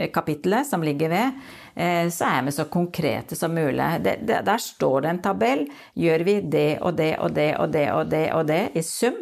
klimakapitlet 0.00 0.66
som 0.66 0.82
ligger 0.86 1.12
ved, 1.12 1.42
Eh, 1.74 2.08
så 2.08 2.24
er 2.24 2.42
vi 2.42 2.52
så 2.52 2.64
konkrete 2.64 3.36
som 3.36 3.54
mulig. 3.54 3.84
Der 4.26 4.58
står 4.58 5.00
det 5.00 5.08
en 5.08 5.22
tabell. 5.22 5.64
Gjør 5.94 6.24
vi 6.26 6.40
det 6.40 6.78
og 6.80 6.96
det 6.98 7.14
og 7.18 7.32
det 7.34 7.54
og 7.56 7.72
det 7.72 7.86
og 7.92 8.10
det 8.10 8.26
og 8.34 8.46
det 8.46 8.62
i 8.74 8.82
sum, 8.82 9.16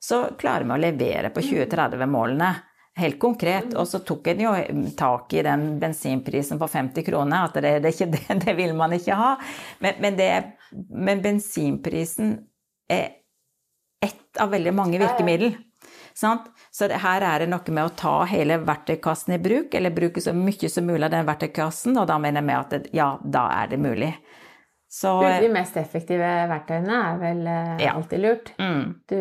så 0.00 0.22
klarer 0.38 0.64
vi 0.64 0.76
å 0.76 0.82
levere 0.86 1.32
på 1.34 1.42
2030-målene. 1.44 2.52
Helt 2.98 3.18
konkret. 3.20 3.74
Og 3.78 3.86
så 3.86 4.00
tok 4.06 4.30
en 4.32 4.40
jo 4.42 4.54
tak 4.98 5.34
i 5.34 5.44
den 5.46 5.68
bensinprisen 5.82 6.58
på 6.58 6.66
50 6.70 7.06
kroner. 7.06 7.50
At 7.50 7.60
det, 7.62 7.76
det, 7.84 7.92
det, 8.14 8.24
det 8.46 8.56
vil 8.58 8.74
man 8.78 8.94
ikke 8.96 9.18
ha. 9.18 9.34
Men, 9.84 10.00
men, 10.02 10.18
men 10.88 11.22
bensinprisen 11.22 12.38
er 12.90 13.18
ett 14.02 14.40
av 14.40 14.54
veldig 14.54 14.72
mange 14.74 15.02
virkemiddel. 15.02 15.58
Sant? 16.14 16.48
Så 16.78 16.86
her 16.86 17.24
er 17.26 17.42
det 17.42 17.48
noe 17.50 17.72
med 17.74 17.88
å 17.88 17.94
ta 17.98 18.14
hele 18.30 18.60
verktøykassen 18.62 19.34
i 19.34 19.40
bruk, 19.42 19.72
eller 19.74 19.90
bruke 19.94 20.22
så 20.22 20.30
mye 20.36 20.68
som 20.70 20.86
mulig 20.86 21.08
av 21.08 21.14
den 21.16 21.26
verktøykassen, 21.26 21.96
og 21.98 22.06
da 22.06 22.20
mener 22.22 22.38
jeg 22.38 22.46
med 22.46 22.58
at 22.78 22.92
ja, 22.94 23.08
da 23.24 23.48
er 23.56 23.72
det 23.72 23.80
mulig. 23.82 24.12
Så, 24.88 25.18
de 25.42 25.50
mest 25.52 25.74
effektive 25.76 26.28
verktøyene 26.48 27.00
er 27.10 27.18
vel 27.20 27.40
eh, 27.50 27.82
alltid 27.90 28.22
lurt. 28.22 28.52
Mm. 28.62 28.84
Du, 29.10 29.18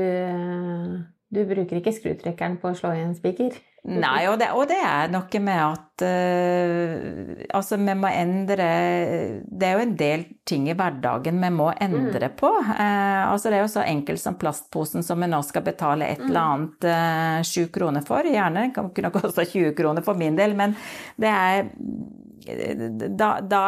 du, 1.33 1.41
bruker 1.47 1.79
ikke 1.79 1.95
skrutrekkeren 1.95 2.59
på 2.61 2.71
å 2.71 2.77
slå 2.77 2.93
i 2.95 3.03
en 3.03 3.15
spiker? 3.17 3.55
Nei, 3.87 4.25
og 4.27 4.35
det, 4.41 4.49
og 4.51 4.65
det, 4.67 4.77
er 4.83 5.11
noe 5.13 5.39
med 5.39 5.59
at 5.63 6.03
uh, 6.03 7.43
Altså, 7.55 7.77
vi 7.79 7.93
må 7.95 8.09
endre 8.11 8.65
Det 9.47 9.63
er 9.63 9.77
jo 9.77 9.83
en 9.85 9.93
del 9.95 10.25
ting 10.47 10.65
i 10.67 10.75
hverdagen 10.75 11.39
vi 11.39 11.51
må 11.55 11.69
endre 11.71 12.27
mm. 12.27 12.35
på. 12.39 12.51
Uh, 12.51 13.31
altså, 13.31 13.47
det 13.47 13.59
er 13.59 13.63
jo 13.63 13.71
så 13.71 13.85
enkelt 13.87 14.19
som 14.19 14.35
plastposen 14.39 15.05
som 15.07 15.23
vi 15.23 15.29
nå 15.31 15.39
skal 15.47 15.63
betale 15.63 16.09
et 16.09 16.19
mm. 16.19 16.27
eller 16.27 16.41
annet 16.41 16.87
eh, 16.91 17.39
sju 17.47 17.63
uh, 17.67 17.71
kroner 17.77 18.03
for. 18.07 18.27
Gjerne 18.27 18.69
kan 18.75 18.91
kunne 18.95 19.11
koste 19.15 19.45
20 19.45 19.75
kroner 19.77 20.03
for 20.03 20.19
min 20.19 20.35
del, 20.39 20.55
men 20.57 20.75
det 21.15 21.31
er 21.31 21.67
da, 22.47 23.39
da, 23.41 23.61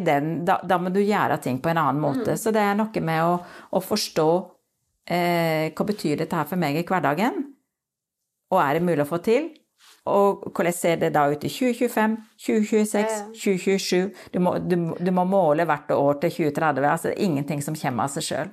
den, 0.00 0.44
da, 0.48 0.58
da, 0.64 0.78
må 0.80 0.92
du 0.92 1.00
gjøre 1.02 1.36
ting 1.44 1.60
på 1.60 1.72
en 1.72 1.80
annen 1.80 2.00
måte. 2.00 2.32
Mm. 2.32 2.40
Så 2.40 2.52
det 2.54 2.64
er 2.64 2.76
noe 2.78 3.04
med 3.04 3.24
å, 3.24 3.36
å 3.76 3.82
forstå 3.84 4.28
hva 5.08 5.84
betyr 5.88 6.22
dette 6.22 6.36
her 6.38 6.46
for 6.46 6.60
meg 6.60 6.78
i 6.78 6.84
hverdagen, 6.86 7.42
og 8.52 8.60
er 8.62 8.76
det 8.76 8.86
mulig 8.86 9.02
å 9.04 9.08
få 9.08 9.18
til? 9.24 9.50
Og 10.10 10.48
hvordan 10.50 10.74
ser 10.74 10.96
det 10.98 11.12
da 11.14 11.24
ut 11.30 11.44
i 11.46 11.50
2025, 11.50 12.16
2026, 12.44 13.20
2027? 13.38 14.10
Du 14.34 14.40
må, 14.42 14.56
du, 14.58 14.76
du 14.98 15.10
må 15.14 15.24
måle 15.28 15.66
hvert 15.68 15.90
år 15.94 16.18
til 16.24 16.34
2030. 16.38 16.88
Altså 16.90 17.10
det 17.10 17.16
er 17.16 17.24
ingenting 17.28 17.62
som 17.62 17.78
kommer 17.78 18.08
av 18.08 18.14
seg 18.14 18.26
sjøl. 18.26 18.52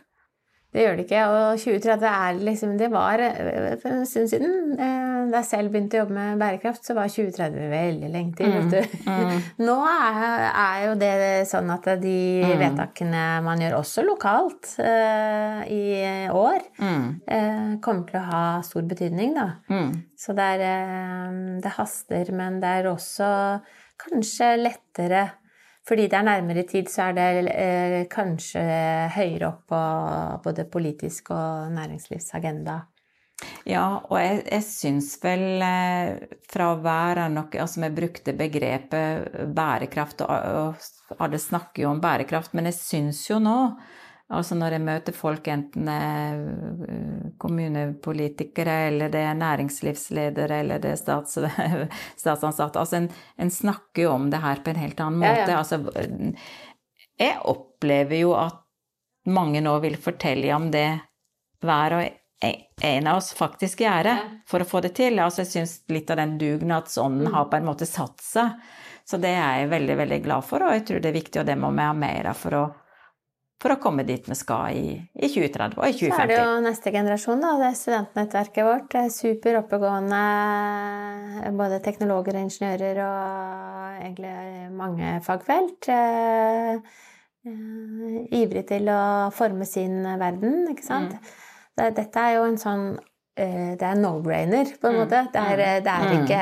Det 0.70 0.84
gjør 0.84 1.00
det 1.00 1.06
ikke. 1.08 1.22
Og 1.34 1.62
2030 1.64 2.10
er 2.10 2.42
liksom 2.46 2.74
Det 2.78 2.90
var 2.94 3.22
eh, 3.26 3.72
for 3.82 3.90
en 3.90 4.06
stund 4.06 4.30
siden. 4.30 4.76
Eh, 4.78 5.08
da 5.32 5.42
jeg 5.42 5.48
selv 5.50 5.74
begynte 5.74 5.98
å 5.98 6.04
jobbe 6.04 6.16
med 6.16 6.42
bærekraft, 6.42 6.86
så 6.86 6.96
var 6.98 7.10
2030 7.10 7.72
veldig 7.72 8.12
lenge 8.14 8.36
til. 8.38 8.54
Mm, 8.54 8.70
mm. 9.10 9.42
Nå 9.68 9.78
er, 9.90 10.46
er, 10.50 10.78
jo 10.86 10.94
det 11.02 11.12
sånn 11.50 11.74
at 11.74 11.90
de 12.04 12.20
mm. 12.46 12.54
vedtakene 12.62 13.26
man 13.46 13.66
gjør 13.66 13.80
også 13.80 14.06
lokalt 14.06 14.72
uh, 14.82 15.66
i 15.66 16.30
år, 16.34 16.64
uh, 16.80 17.76
kommer 17.84 18.06
til 18.10 18.22
å 18.22 18.26
ha 18.30 18.46
stor 18.66 18.86
betydning, 18.90 19.36
da. 19.38 19.50
Mm. 19.74 19.92
Så 20.18 20.38
det, 20.38 20.48
er, 20.58 20.66
uh, 20.94 21.60
det 21.64 21.76
haster, 21.78 22.34
men 22.36 22.62
det 22.64 22.78
er 22.80 22.92
også 22.94 23.30
kanskje 24.00 24.54
lettere 24.62 25.28
fordi 25.90 26.06
det 26.06 26.20
er 26.20 26.28
nærmere 26.28 26.64
tid, 26.70 26.90
så 26.92 27.10
er 27.10 27.18
det 27.18 27.52
eh, 27.56 28.00
kanskje 28.12 28.62
høyere 29.16 29.50
opp 29.50 29.66
på 29.72 29.82
både 30.46 30.68
politisk 30.70 31.32
og 31.34 31.74
næringslivsagenda. 31.74 32.80
Ja, 33.70 34.02
og 34.10 34.18
jeg, 34.20 34.42
jeg 34.52 34.66
syns 34.68 35.14
vel 35.24 35.64
eh, 35.64 36.36
fra 36.50 36.74
å 36.74 36.82
være 36.84 37.30
noe 37.32 37.62
Altså, 37.62 37.82
vi 37.86 37.92
brukte 37.96 38.36
begrepet 38.38 39.54
bærekraft, 39.56 40.26
og, 40.26 40.76
og 40.76 41.24
alle 41.24 41.40
snakker 41.42 41.86
jo 41.86 41.94
om 41.94 42.04
bærekraft, 42.04 42.54
men 42.58 42.70
jeg 42.70 42.80
syns 42.80 43.24
jo 43.30 43.40
nå 43.42 43.58
Altså 44.30 44.54
når 44.54 44.76
jeg 44.76 44.86
møter 44.86 45.16
folk, 45.18 45.48
enten 45.50 45.88
det 45.90 45.96
er 46.06 46.42
eh, 46.86 47.30
kommunepolitikere, 47.42 48.76
eller 48.92 49.10
det 49.10 49.24
er 49.26 49.40
næringslivsledere, 49.40 50.60
eller 50.64 50.84
det 50.84 50.92
er 50.94 51.00
stats, 51.02 51.40
statsansatte 52.22 52.82
Altså 52.82 53.00
en, 53.00 53.10
en, 53.42 53.52
snakker 53.54 54.06
jo 54.06 54.12
om 54.14 54.30
det 54.30 54.44
her 54.44 54.62
på 54.62 54.74
en 54.74 54.82
helt 54.84 55.02
annen 55.02 55.24
måte. 55.24 55.48
Ja, 55.48 55.56
ja. 55.56 55.64
Altså, 55.64 55.82
jeg 57.20 57.40
opplever 57.50 58.22
jo 58.22 58.36
at 58.38 58.62
mange 59.30 59.62
nå 59.66 59.74
vil 59.84 59.98
fortelle 60.02 60.54
om 60.56 60.70
det 60.74 60.88
hver 61.66 61.96
og 61.98 62.20
en 62.82 63.08
av 63.08 63.18
oss 63.18 63.34
faktisk 63.36 63.82
gjør 63.84 64.08
for 64.48 64.64
å 64.64 64.68
få 64.68 64.82
det 64.86 64.94
til. 65.00 65.20
Altså 65.20 65.44
jeg 65.44 65.52
syns 65.52 65.74
litt 65.92 66.12
av 66.14 66.22
den 66.22 66.38
dugnadsånden 66.40 67.28
mm. 67.28 67.34
har 67.34 67.50
på 67.52 67.60
en 67.60 67.68
måte 67.68 67.88
satt 67.90 68.24
seg. 68.24 68.54
Så 69.10 69.18
det 69.20 69.34
er 69.34 69.64
jeg 69.64 69.72
veldig, 69.74 69.98
veldig 70.04 70.20
glad 70.22 70.46
for, 70.46 70.64
og 70.64 70.76
jeg 70.76 70.86
tror 70.86 71.02
det 71.02 71.10
er 71.10 71.18
viktig, 71.18 71.42
og 71.42 71.48
det 71.50 71.56
må 71.58 71.72
vi 71.74 71.82
ha 71.82 71.96
mer 71.98 72.30
av 72.30 72.38
for 72.38 72.56
å, 72.56 72.64
for 73.60 73.76
å 73.76 73.80
komme 73.82 74.06
dit 74.08 74.24
vi 74.24 74.36
skal 74.38 74.78
i, 74.78 74.94
i 74.96 75.28
2030 75.28 75.82
og 75.82 75.84
i 75.84 75.96
2050. 75.98 76.14
Så 76.16 76.24
er 76.24 76.32
det 76.32 76.38
jo 76.40 76.62
neste 76.64 76.94
generasjon, 76.96 77.42
da. 77.44 77.52
Det 77.60 77.68
er 77.68 77.78
studentnettverket 77.80 78.68
vårt. 78.68 78.88
Det 78.94 79.02
er 79.02 79.12
super 79.12 79.60
oppegående 79.60 80.22
både 81.60 81.82
teknologer 81.84 82.40
og 82.40 82.48
ingeniører 82.48 83.02
og 83.04 84.00
egentlig 84.06 84.34
mange 84.80 85.12
fagfelt. 85.28 85.92
Eh, 85.92 87.04
eh, 87.52 88.18
ivrig 88.40 88.64
til 88.72 88.88
å 88.96 89.02
forme 89.36 89.68
sin 89.68 90.02
verden, 90.08 90.62
ikke 90.72 90.88
sant. 90.88 91.20
Mm. 91.20 91.94
Dette 92.00 92.24
er 92.24 92.38
jo 92.38 92.48
en 92.48 92.60
sånn 92.60 92.86
eh, 93.40 93.76
Det 93.80 93.88
er 93.88 94.00
no-brainer, 94.00 94.72
på 94.80 94.88
en 94.88 94.96
mm. 94.96 95.02
måte. 95.04 95.26
Det 95.36 95.44
er, 95.44 95.66
mm. 95.66 95.84
det 95.84 95.98
er 95.98 96.08
mm. 96.08 96.24
ikke 96.24 96.42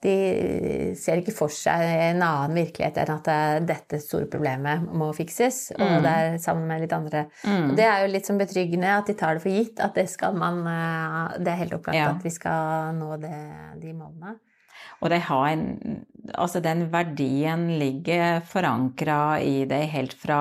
de 0.00 0.94
ser 0.96 1.20
ikke 1.20 1.34
for 1.36 1.52
seg 1.52 1.82
en 1.84 2.22
annen 2.24 2.56
virkelighet 2.56 2.96
enn 3.02 3.12
at 3.18 3.30
eh, 3.32 3.56
dette 3.68 4.00
store 4.00 4.28
problemet 4.32 4.86
må 4.96 5.10
fikses. 5.16 5.58
Og 5.76 5.84
mm. 5.84 5.96
det 6.06 6.12
er 6.12 6.38
sammen 6.40 6.68
med 6.70 6.84
litt 6.84 6.94
andre. 6.96 7.26
Mm. 7.44 7.74
Det 7.76 7.84
er 7.84 8.04
jo 8.04 8.12
litt 8.14 8.30
sånn 8.30 8.40
betryggende 8.40 8.94
at 8.96 9.10
de 9.10 9.16
tar 9.20 9.36
det 9.36 9.44
for 9.44 9.52
gitt 9.52 9.82
at 9.84 9.98
det 9.98 10.06
skal 10.12 10.38
man 10.40 10.62
eh, 10.64 11.36
Det 11.44 11.52
er 11.52 11.60
helt 11.64 11.76
opplagt 11.76 12.00
ja. 12.00 12.12
at 12.14 12.24
vi 12.24 12.32
skal 12.32 12.96
nå 12.96 13.16
det, 13.20 13.36
de 13.82 13.92
målene. 13.92 14.38
Og 15.00 15.12
de 15.12 15.20
har 15.30 15.50
en 15.54 15.66
Altså, 16.30 16.60
den 16.62 16.84
verdien 16.92 17.62
ligger 17.80 18.42
forankra 18.46 19.40
i 19.42 19.64
dem 19.66 19.86
helt 19.90 20.12
fra 20.14 20.36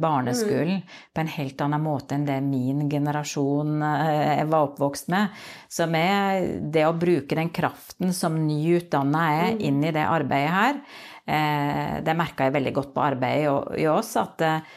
barneskolen 0.00 0.80
mm. 0.80 0.94
på 1.14 1.22
en 1.22 1.30
helt 1.30 1.60
annen 1.62 1.84
måte 1.84 2.16
enn 2.16 2.24
det 2.26 2.38
min 2.42 2.88
generasjon 2.90 3.84
eh, 3.84 4.40
var 4.48 4.70
oppvokst 4.70 5.10
med. 5.12 5.36
Så 5.70 5.86
med 5.86 6.72
det 6.74 6.86
å 6.88 6.96
bruke 6.96 7.38
den 7.38 7.52
kraften 7.54 8.14
som 8.16 8.40
nyutdanna 8.48 9.26
er, 9.36 9.52
mm. 9.52 9.62
inn 9.68 9.84
i 9.84 9.92
det 9.94 10.06
arbeidet 10.08 10.56
her, 10.56 10.80
eh, 11.28 11.94
det 12.08 12.16
merka 12.18 12.48
jeg 12.48 12.56
veldig 12.56 12.74
godt 12.80 12.94
på 12.96 13.04
arbeidet 13.04 13.78
i 13.84 13.86
oss, 13.92 14.14
at 14.18 14.42
eh, 14.48 14.74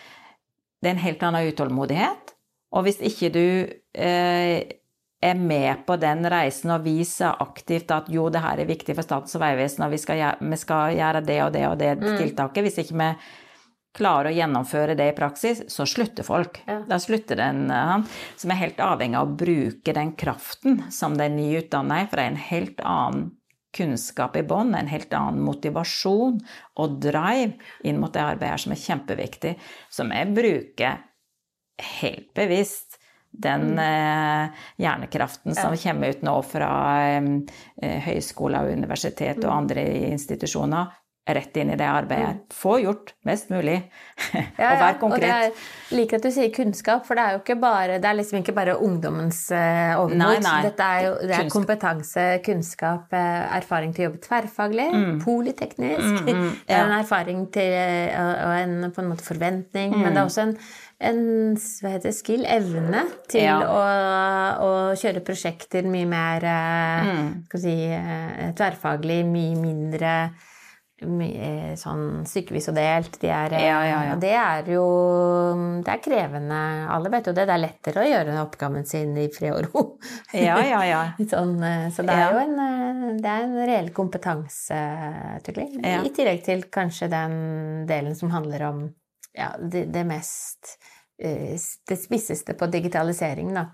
det 0.83 0.91
er 0.91 0.97
en 0.97 1.05
helt 1.07 1.25
annen 1.25 1.49
utålmodighet. 1.49 2.35
Og 2.75 2.85
hvis 2.85 3.01
ikke 3.07 3.33
du 3.33 3.47
er 5.21 5.37
med 5.37 5.85
på 5.85 5.95
den 6.01 6.25
reisen 6.29 6.73
og 6.73 6.83
viser 6.85 7.37
aktivt 7.43 7.93
at 7.93 8.09
jo, 8.09 8.25
det 8.33 8.41
her 8.41 8.61
er 8.61 8.69
viktig 8.69 8.95
for 8.97 9.05
Statens 9.05 9.37
vegvesen, 9.37 9.85
og 9.85 9.93
vi 9.93 10.01
skal, 10.01 10.17
gjøre, 10.17 10.49
vi 10.49 10.59
skal, 10.59 10.97
gjøre, 10.97 11.23
det 11.27 11.39
og 11.45 11.53
det 11.53 11.65
og 11.69 11.77
det 11.79 11.91
mm. 12.01 12.11
tiltaket. 12.17 12.65
Hvis 12.65 12.79
ikke 12.81 12.97
vi 12.97 13.09
klarer 13.97 14.31
å 14.31 14.33
gjennomføre 14.35 14.95
det 14.97 15.09
i 15.11 15.17
praksis, 15.17 15.65
så 15.69 15.85
slutter 15.89 16.25
folk. 16.25 16.61
Ja. 16.65 16.79
Da 16.87 16.97
slutter 17.01 17.37
den 17.37 17.67
han. 17.69 18.07
Som 18.39 18.53
er 18.53 18.61
helt 18.63 18.81
avhengig 18.81 19.19
av 19.19 19.29
å 19.29 19.37
bruke 19.43 19.95
den 19.95 20.15
kraften 20.17 20.81
som 20.93 21.19
den 21.19 21.37
nyutdanna 21.37 22.01
er, 22.01 22.09
for 22.09 22.17
det 22.17 22.25
er 22.25 22.33
en 22.33 22.43
helt 22.47 22.83
annen 22.87 23.29
kunnskap 23.75 24.35
i 24.35 24.43
bånn, 24.43 24.73
en 24.75 24.89
helt 24.91 25.13
annen 25.15 25.43
motivasjon 25.45 26.41
og 26.81 26.97
drive 27.03 27.53
inn 27.87 28.01
mot 28.01 28.11
det 28.11 28.23
arbeidet 28.23 28.51
her 28.51 28.63
som 28.65 28.73
er 28.75 28.81
kjempeviktig, 28.81 29.53
som 29.87 30.11
jeg 30.11 30.33
bruker 30.35 31.05
helt 32.01 32.33
bevisst 32.35 32.90
den 33.31 33.61
mm. 33.61 33.79
eh, 33.79 34.63
hjernekraften 34.83 35.55
som 35.55 35.77
kommer 35.77 36.15
ut 36.15 36.23
nå 36.25 36.37
fra 36.43 36.71
eh, 37.15 37.99
høyskoler 38.07 38.67
og 38.67 38.79
universitet 38.81 39.39
og 39.43 39.51
mm. 39.51 39.57
andre 39.57 39.85
institusjoner, 40.11 40.97
rett 41.31 41.57
inn 41.61 41.69
i 41.69 41.77
det 41.77 41.85
arbeidet. 41.85 42.41
Mm. 42.41 42.55
Få 42.55 42.79
gjort 42.81 43.13
mest 43.29 43.51
mulig, 43.53 43.77
ja, 44.33 44.71
og 44.71 44.81
vær 44.81 44.97
konkret. 44.99 45.23
Ja, 45.23 45.35
og 45.37 45.53
det 45.53 45.61
er, 45.61 45.95
liker 45.95 46.19
at 46.19 46.25
du 46.25 46.31
sier 46.33 46.51
kunnskap, 46.55 47.05
for 47.07 47.15
det 47.15 47.23
er 47.23 47.37
jo 47.37 47.41
ikke 47.43 47.57
bare, 47.61 47.99
det 48.01 48.09
er 48.09 48.17
liksom 48.17 48.41
ikke 48.41 48.55
bare 48.57 48.75
ungdommens 48.81 49.43
eh, 49.55 49.93
overmot. 50.01 50.49
Dette 50.65 50.89
er 50.97 51.07
jo 51.07 51.15
det 51.21 51.37
er 51.37 51.51
kompetanse, 51.53 52.27
kunnskap, 52.45 53.13
uh, 53.13 53.57
erfaring 53.61 53.95
til 53.95 54.07
å 54.07 54.09
jobbe 54.09 54.23
tverrfaglig, 54.25 54.89
mm. 54.91 55.17
politeknisk. 55.23 56.21
Mm, 56.25 56.31
mm, 56.31 56.53
ja. 56.73 56.83
en 56.83 56.95
erfaring 56.99 57.45
til, 57.53 57.75
uh, 58.17 58.37
og 58.49 58.55
en 58.59 58.77
på 58.91 59.05
en 59.05 59.11
måte 59.13 59.27
forventning, 59.29 59.95
men 60.01 60.11
det 60.11 60.23
er 60.23 60.25
også 60.25 60.49
en 60.49 60.57
en 61.01 61.21
hva 61.57 61.95
heter 61.95 62.09
det, 62.09 62.15
skill, 62.17 62.45
evne, 62.45 63.03
til 63.31 63.47
ja. 63.47 63.57
å, 63.65 63.81
å, 64.61 64.71
kjøre 64.99 65.23
prosjekter 65.25 65.87
mye 65.89 66.07
mer 66.09 66.45
mm. 66.45 67.27
skal 67.49 67.63
si, 67.65 67.75
eh, 67.97 68.47
tverrfaglig, 68.57 69.21
mye 69.27 69.59
mindre 69.59 70.15
mye, 71.09 71.37
eh, 71.41 71.73
sånn 71.79 72.21
stykkevis 72.29 72.69
og 72.71 72.77
delt. 72.77 73.17
De 73.21 73.29
er, 73.33 73.55
ja, 73.57 73.79
ja, 73.87 73.99
ja. 74.11 74.15
Det 74.21 74.33
er 74.37 74.69
jo 74.75 74.85
Det 75.81 75.95
er 75.95 76.03
krevende. 76.03 76.61
Alle 76.93 77.09
vet 77.13 77.29
jo 77.29 77.33
det. 77.33 77.47
Det 77.49 77.55
er 77.55 77.63
lettere 77.63 78.03
å 78.03 78.09
gjøre 78.09 78.37
oppgaven 78.43 78.85
sin 78.85 79.15
i 79.17 79.27
fred 79.33 79.55
og 79.55 79.61
ro. 79.71 79.83
Ja, 80.37 80.59
ja, 80.61 80.83
ja. 80.85 81.01
sånn, 81.33 81.57
eh, 81.65 81.89
så 81.93 82.05
det 82.05 82.17
er 82.17 82.35
jo 82.35 82.45
en, 82.45 83.17
det 83.21 83.33
er 83.33 83.47
en 83.47 83.57
reell 83.65 83.91
kompetanseutvikling. 83.95 85.81
I 85.81 86.13
tillegg 86.13 86.45
til 86.45 86.65
kanskje 86.71 87.09
den 87.11 87.37
delen 87.89 88.17
som 88.17 88.33
handler 88.33 88.69
om 88.69 88.83
ja, 89.37 89.53
det, 89.59 89.85
det, 89.93 90.03
mest 90.07 90.77
eh, 91.21 91.55
Det 91.87 91.97
spisseste 91.97 92.53
på 92.53 92.67
digitalisering, 92.71 93.53
da. 93.55 93.69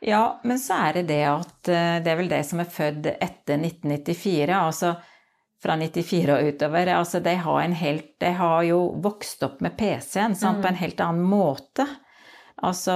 Ja, 0.00 0.40
men 0.44 0.60
så 0.62 0.78
er 0.88 1.00
det 1.00 1.08
det 1.10 1.22
at 1.26 1.70
eh, 1.70 1.96
det 2.04 2.12
er 2.12 2.20
vel 2.20 2.30
det 2.30 2.44
som 2.46 2.62
er 2.62 2.70
født 2.70 3.08
etter 3.12 3.58
1994, 3.58 4.54
altså 4.58 4.94
fra 5.62 5.76
94 5.78 6.30
og 6.34 6.48
utover. 6.48 6.90
Altså 6.96 7.20
de 7.22 7.34
har, 7.38 7.60
en 7.62 7.76
helt, 7.78 8.14
de 8.20 8.32
har 8.38 8.62
jo 8.66 8.80
vokst 9.02 9.42
opp 9.46 9.60
med 9.62 9.76
PC-en 9.78 10.34
mm. 10.34 10.62
på 10.62 10.70
en 10.70 10.80
helt 10.80 11.02
annen 11.02 11.26
måte. 11.26 11.86
Altså 12.62 12.94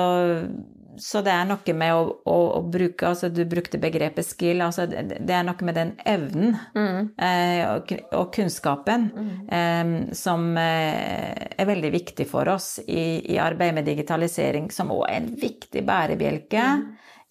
så 0.99 1.21
det 1.25 1.33
er 1.33 1.47
noe 1.49 1.75
med 1.77 1.95
å, 1.95 2.03
å, 2.25 2.37
å, 2.59 2.61
bruke 2.73 3.09
altså 3.09 3.29
Du 3.33 3.43
brukte 3.49 3.81
begrepet 3.81 4.27
skill. 4.27 4.63
altså 4.65 4.87
Det, 4.91 5.21
det 5.21 5.37
er 5.37 5.47
noe 5.47 5.69
med 5.69 5.79
den 5.79 5.93
evnen 6.07 6.57
mm. 6.75 7.01
eh, 7.17 7.63
og, 7.71 7.93
og, 8.11 8.29
kunnskapen 8.35 9.09
mm. 9.13 9.33
eh, 9.59 9.93
som 10.17 10.49
eh, 10.61 11.49
er 11.57 11.69
veldig 11.69 11.93
viktig 11.95 12.29
for 12.31 12.49
oss 12.53 12.77
i, 12.87 13.23
i 13.35 13.41
arbeidet 13.43 13.79
med 13.81 13.89
digitalisering, 13.89 14.71
som 14.75 14.93
òg 14.95 15.07
er 15.09 15.19
en 15.23 15.33
viktig 15.41 15.85
bærebjelke. 15.87 16.69
Mm. 16.77 16.87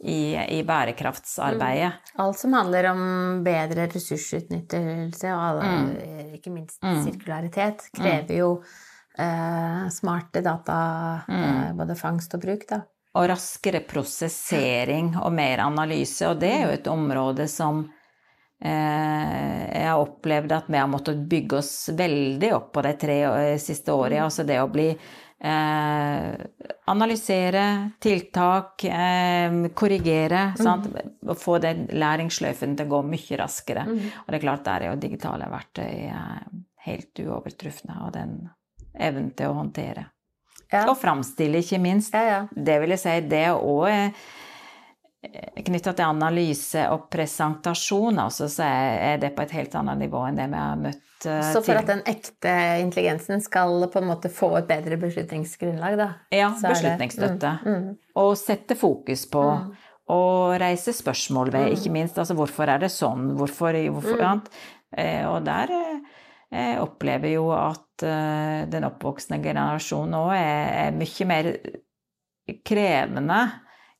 I, 0.05 0.35
i, 0.51 0.57
bærekraftsarbeidet. 0.67 1.87
Mm. 1.87 2.17
Alt 2.21 2.37
som 2.37 2.53
handler 2.53 2.89
om 2.89 2.99
bedre 3.45 3.85
ressursutnyttelse 3.87 5.29
og 5.31 5.43
alle, 5.47 5.69
mm. 5.71 6.33
ikke 6.35 6.51
minst 6.51 6.83
mm. 6.83 6.99
sirkularitet, 7.07 7.87
krever 7.95 8.41
jo 8.41 8.49
eh, 8.59 9.87
smarte 9.95 10.43
data, 10.45 10.81
eh, 11.31 11.71
både 11.79 11.95
fangst 11.95 12.35
og 12.35 12.43
bruk. 12.43 12.67
da 12.69 12.81
og 13.15 13.29
raskere 13.31 13.81
prosessering 13.87 15.13
og 15.21 15.31
mer 15.35 15.63
analyse. 15.65 16.27
Og 16.27 16.39
det 16.41 16.51
er 16.51 16.65
jo 16.65 16.73
et 16.75 16.89
område 16.91 17.47
som 17.51 17.83
eh, 18.59 19.61
jeg 19.71 19.85
har 19.87 20.01
opplevd 20.01 20.55
at 20.57 20.71
vi 20.71 20.81
har 20.81 20.89
måttet 20.91 21.21
bygge 21.31 21.61
oss 21.61 21.75
veldig 21.95 22.49
opp 22.57 22.73
på 22.75 22.83
de 22.85 22.95
tre 22.99 23.19
eh, 23.29 23.53
siste 23.61 23.95
årene. 23.95 24.25
Altså 24.27 24.43
det 24.47 24.59
å 24.61 24.71
bli 24.71 24.89
eh, 24.91 26.33
Analysere 26.85 27.63
tiltak, 28.03 28.83
eh, 28.83 29.55
korrigere. 29.73 30.43
Mm. 30.59 30.83
Og 31.25 31.39
få 31.39 31.57
den 31.63 31.87
læringssløyfen 31.95 32.75
til 32.75 32.85
å 32.85 32.97
gå 32.97 33.01
mye 33.15 33.39
raskere. 33.41 33.87
Mm. 33.87 34.03
Og 34.21 34.27
det 34.29 34.37
er 34.37 34.43
klart, 34.43 34.67
der 34.67 34.85
er 34.85 34.93
jo 34.93 34.99
digitale 35.01 35.47
verktøy 35.49 36.11
eh, 36.11 36.43
helt 36.85 37.23
uovertrufne. 37.23 37.97
Og 38.05 38.13
den 38.19 38.37
evnen 38.93 39.31
til 39.37 39.51
å 39.51 39.57
håndtere. 39.63 40.09
Ja. 40.71 40.85
Og 40.89 40.97
framstille, 40.97 41.61
ikke 41.61 41.79
minst. 41.79 42.15
Ja, 42.15 42.23
ja. 42.25 42.39
Det 42.51 42.79
vil 42.81 42.95
jeg 42.95 43.03
si, 43.03 43.13
det 43.29 43.45
òg 43.53 43.85
er 43.91 45.63
knytta 45.65 45.93
til 45.95 46.05
analyse 46.05 46.83
og 46.93 47.07
presentasjon, 47.13 48.19
altså, 48.21 48.49
så 48.51 48.67
er 48.67 49.19
det 49.21 49.33
på 49.35 49.45
et 49.45 49.53
helt 49.57 49.75
annet 49.77 50.03
nivå 50.05 50.21
enn 50.27 50.37
det 50.37 50.47
vi 50.51 50.59
har 50.59 50.77
møtt 50.79 51.01
tidligere. 51.23 51.53
Så 51.53 51.63
for 51.65 51.79
at 51.79 51.89
den 51.89 52.03
ekte 52.09 52.53
intelligensen 52.83 53.41
skal 53.43 53.87
på 53.91 54.01
en 54.01 54.09
måte 54.09 54.31
få 54.33 54.51
et 54.59 54.69
bedre 54.69 54.99
beslutningsgrunnlag, 55.01 55.97
da? 55.99 56.09
Ja, 56.35 56.51
beslutningsstøtte. 56.61 57.55
Mm, 57.65 57.73
mm. 57.73 57.97
Og 58.21 58.35
sette 58.39 58.77
fokus 58.79 59.25
på. 59.31 59.43
Mm. 59.43 59.73
Og 60.13 60.59
reise 60.61 60.93
spørsmål 60.93 61.49
ved, 61.53 61.71
ikke 61.73 61.89
mm. 61.89 61.97
minst. 61.97 62.19
Altså 62.21 62.35
hvorfor 62.37 62.69
er 62.69 62.83
det 62.83 62.91
sånn? 62.93 63.31
Hvorfor, 63.39 63.77
hvorfor 63.95 64.21
mm. 64.21 64.43
eh, 65.01 65.23
Og 65.25 65.39
der 65.47 65.73
eh, 65.73 66.21
jeg 66.53 66.77
opplever 66.83 67.33
jo 67.33 67.49
at 67.55 67.84
uh, 68.03 68.65
den 68.71 68.87
oppvoksende 68.89 69.39
generasjonen 69.43 70.15
nå 70.17 70.23
er, 70.35 70.65
er, 70.87 70.97
mye 70.97 71.29
mer 71.29 71.51
krevende 72.65 73.39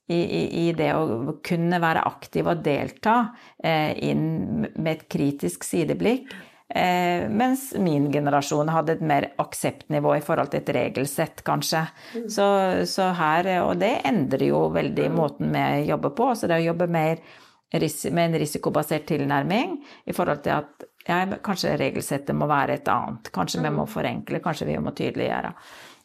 i, 0.06 0.18
i, 0.18 0.42
i, 0.66 0.66
det 0.76 0.92
å 0.94 1.38
kunne 1.44 1.80
være 1.82 2.04
aktiv 2.06 2.50
og 2.52 2.60
delta 2.66 3.16
uh, 3.32 3.92
inn 3.96 4.66
med 4.66 4.92
et 4.92 5.08
kritisk 5.10 5.64
sideblikk 5.66 6.28
Eh, 6.68 7.28
mens 7.30 7.74
min 7.78 8.08
generasjon 8.12 8.68
hadde 8.74 8.96
et 8.96 9.02
mer 9.06 9.28
akseptnivå 9.38 10.16
i 10.16 10.22
forhold 10.24 10.50
til 10.50 10.64
et 10.64 10.72
regelsett, 10.74 11.44
kanskje. 11.46 11.84
Mm. 12.16 12.24
Så, 12.32 12.46
så, 12.90 13.10
her, 13.14 13.50
Og 13.62 13.78
det 13.78 14.00
endrer 14.04 14.48
jo 14.48 14.66
veldig 14.74 15.10
måten 15.14 15.54
vi 15.54 15.86
jobber 15.92 16.14
på. 16.18 16.32
Så 16.34 16.50
det 16.50 16.58
å 16.58 16.66
jobbe 16.72 16.90
mer 16.90 17.22
med 17.70 18.24
en 18.24 18.38
risikobasert 18.38 19.06
tilnærming 19.06 19.78
i 20.06 20.14
forhold 20.14 20.42
til 20.42 20.58
at 20.58 20.86
ja, 21.06 21.20
kanskje 21.42 21.76
regelsettet 21.80 22.36
må 22.36 22.48
være 22.50 22.80
et 22.80 22.88
annet. 22.90 23.30
Kanskje 23.34 23.62
vi 23.62 23.70
må 23.70 23.84
mm. 23.84 23.92
forenkle, 23.92 24.40
kanskje 24.44 24.70
vi 24.70 24.78
må 24.82 24.92
tydeliggjøre. 24.96 25.52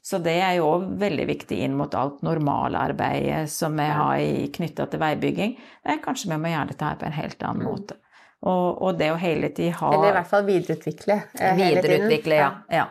Så 0.01 0.17
det 0.17 0.37
er 0.41 0.55
jo 0.57 0.69
veldig 0.97 1.25
viktig 1.29 1.59
inn 1.61 1.75
mot 1.77 1.93
alt 1.93 2.23
normalarbeidet 2.25 3.43
som 3.53 3.75
vi 3.77 3.85
har 3.85 4.21
knytta 4.55 4.87
til 4.89 5.01
veibygging. 5.01 5.59
Nei, 5.85 5.97
kanskje 6.01 6.31
vi 6.31 6.39
må 6.41 6.53
gjøre 6.53 6.71
dette 6.71 6.87
her 6.87 6.97
på 6.97 7.05
en 7.09 7.17
helt 7.19 7.45
annen 7.45 7.61
mm. 7.61 7.69
måte. 7.69 7.99
Og, 8.41 8.81
og 8.81 8.97
det 8.97 9.11
å 9.13 9.19
hele 9.21 9.51
tiden 9.53 9.77
ha 9.77 9.91
Eller 9.93 10.09
i 10.09 10.15
hvert 10.15 10.31
fall 10.31 10.47
videreutvikle. 10.47 11.17
Eh, 11.37 11.59
videreutvikle, 11.59 12.39
ja. 12.39 12.49
ja. 12.73 12.87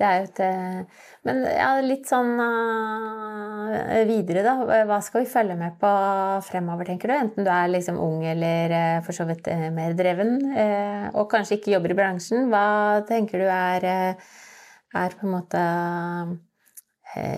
Det 0.00 0.06
er 0.08 0.14
jo 0.22 0.28
et 0.30 0.38
eh, 0.40 1.00
Men 1.28 1.42
ja, 1.44 1.72
litt 1.84 2.08
sånn 2.08 2.38
uh, 2.40 3.98
videre, 4.08 4.40
da. 4.46 4.54
Hva 4.88 4.98
skal 5.04 5.22
vi 5.22 5.30
følge 5.30 5.56
med 5.58 5.76
på 5.80 5.90
fremover, 6.46 6.88
tenker 6.88 7.12
du? 7.12 7.14
Enten 7.16 7.46
du 7.46 7.50
er 7.52 7.68
liksom 7.70 8.00
ung 8.00 8.24
eller 8.26 8.72
uh, 8.72 9.02
for 9.04 9.16
så 9.16 9.26
vidt 9.28 9.50
mer 9.76 9.92
dreven, 9.98 10.38
og 11.12 11.28
kanskje 11.32 11.58
ikke 11.58 11.74
jobber 11.74 11.92
i 11.92 11.98
bransjen. 11.98 12.48
Hva 12.52 13.02
tenker 13.08 13.44
du 13.44 13.50
er, 13.52 13.86
er 14.96 15.18
på 15.18 15.28
en 15.28 15.34
måte 15.34 15.66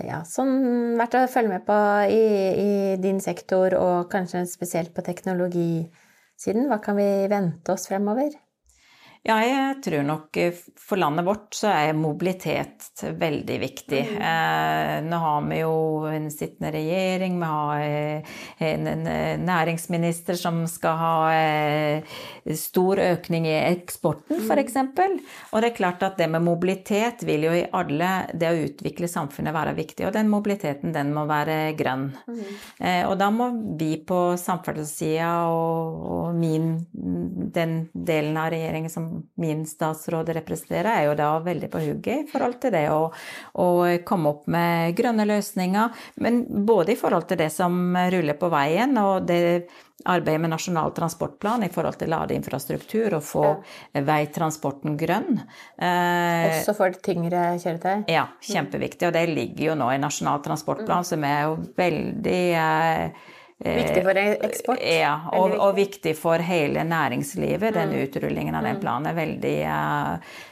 ja, 0.07 0.21
sånn 0.23 0.95
verdt 0.95 1.19
å 1.19 1.25
følge 1.27 1.57
med 1.57 1.65
på 1.67 1.77
i, 2.07 2.23
i 2.63 2.71
din 3.03 3.19
sektor, 3.23 3.75
og 3.75 4.07
kanskje 4.11 4.45
spesielt 4.47 4.95
på 4.95 5.03
teknologisiden? 5.03 6.69
Hva 6.71 6.79
kan 6.83 6.95
vi 6.99 7.09
vente 7.31 7.75
oss 7.75 7.89
fremover? 7.91 8.31
Ja, 9.25 9.39
jeg 9.41 9.79
tror 9.81 10.03
nok 10.05 10.37
eh, 10.37 10.53
for 10.77 11.01
landet 11.01 11.25
vårt 11.25 11.55
så 11.57 11.71
er 11.73 11.97
mobilitet 11.97 13.01
veldig 13.17 13.55
viktig. 13.57 14.01
Mm. 14.11 14.19
Eh, 14.21 14.97
nå 15.07 15.17
har 15.23 15.47
vi 15.49 15.57
jo 15.63 15.77
en 16.05 16.27
sittende 16.29 16.69
regjering, 16.75 17.39
vi 17.41 17.49
har 17.49 17.85
eh, 17.85 18.35
en, 18.67 18.85
en, 18.91 19.07
næringsminister 19.47 20.37
som 20.37 20.59
skal 20.69 20.99
ha 20.99 21.15
eh, 21.33 22.13
stor 22.53 23.01
økning 23.01 23.47
i 23.49 23.55
eksporten, 23.63 24.43
mm. 24.43 24.51
f.eks. 24.51 24.77
Og 25.49 25.63
det 25.63 25.71
er 25.71 25.79
klart 25.79 26.05
at 26.05 26.21
det 26.21 26.29
med 26.29 26.45
mobilitet 26.45 27.25
vil 27.25 27.47
jo 27.47 27.55
i 27.57 27.65
alle 27.73 28.11
det 28.37 28.51
å 28.51 28.61
utvikle 28.67 29.09
samfunnet 29.09 29.57
være 29.57 29.73
viktig. 29.79 30.05
Og 30.05 30.13
den 30.13 30.29
mobiliteten, 30.29 30.93
den 30.93 31.09
må 31.17 31.25
være 31.25 31.73
grønn. 31.81 32.11
Mm. 32.29 32.45
Eh, 32.77 33.01
og 33.09 33.17
da 33.17 33.31
må 33.33 33.49
vi 33.81 33.95
på 34.05 34.21
samferdselssida 34.37 35.33
og, 35.49 35.99
og 36.13 36.37
min, 36.37 36.75
den 36.93 37.77
delen 37.89 38.37
av 38.37 38.53
regjeringen 38.53 38.93
som 38.93 39.14
min 39.41 39.65
statsråd 39.69 40.29
representerer, 40.37 40.91
er 40.91 41.07
jo 41.09 41.15
da 41.19 41.31
veldig 41.45 41.71
på 41.71 41.81
hugget 41.83 42.25
i 42.25 42.29
forhold 42.29 42.59
til 42.63 42.75
det 42.75 42.85
å, 42.93 43.01
å, 43.61 43.67
komme 44.07 44.31
opp 44.35 44.45
med 44.51 44.95
grønne 44.97 45.27
løsninger. 45.29 46.05
Men 46.23 46.43
både 46.67 46.93
i 46.93 46.99
forhold 46.99 47.27
til 47.29 47.41
det 47.41 47.51
som 47.53 47.75
ruller 47.95 48.39
på 48.39 48.51
veien, 48.53 48.95
og 49.01 49.27
det 49.29 49.41
arbeidet 50.05 50.41
med 50.41 50.51
Nasjonal 50.51 50.91
transportplan 50.93 51.63
i 51.65 51.69
forhold 51.73 51.97
til 51.99 52.11
ladeinfrastruktur 52.13 53.15
og 53.17 53.23
få 53.25 53.45
ja. 53.47 54.03
veitransporten 54.05 54.97
grønn. 54.99 55.39
Eh, 55.79 56.49
Også 56.51 56.75
for 56.77 56.97
tyngre 57.05 57.55
kjøretøy? 57.61 58.05
Ja, 58.11 58.27
kjempeviktig. 58.43 59.07
Og 59.09 59.15
det 59.15 59.25
ligger 59.31 59.71
jo 59.71 59.79
nå 59.79 59.89
i 59.95 60.01
Nasjonal 60.01 60.43
transportplan, 60.45 61.05
mm. 61.05 61.09
som 61.09 61.25
er 61.25 61.47
jo 61.47 61.57
veldig 61.79 62.43
eh, 62.59 63.33
Viktig 63.55 64.01
for 64.03 64.17
eksport? 64.19 64.81
Ja, 64.83 65.13
og, 65.31 65.53
og, 65.55 65.77
viktig 65.77 66.11
for 66.19 66.41
hele 66.43 66.83
næringslivet. 66.83 67.71
Den 67.77 67.93
mm. 67.93 68.01
utrullingen 68.03 68.57
av 68.57 68.65
den 68.67 68.75
mm. 68.75 68.81
planen 68.83 69.07
er 69.07 69.15
veldig 69.15 69.53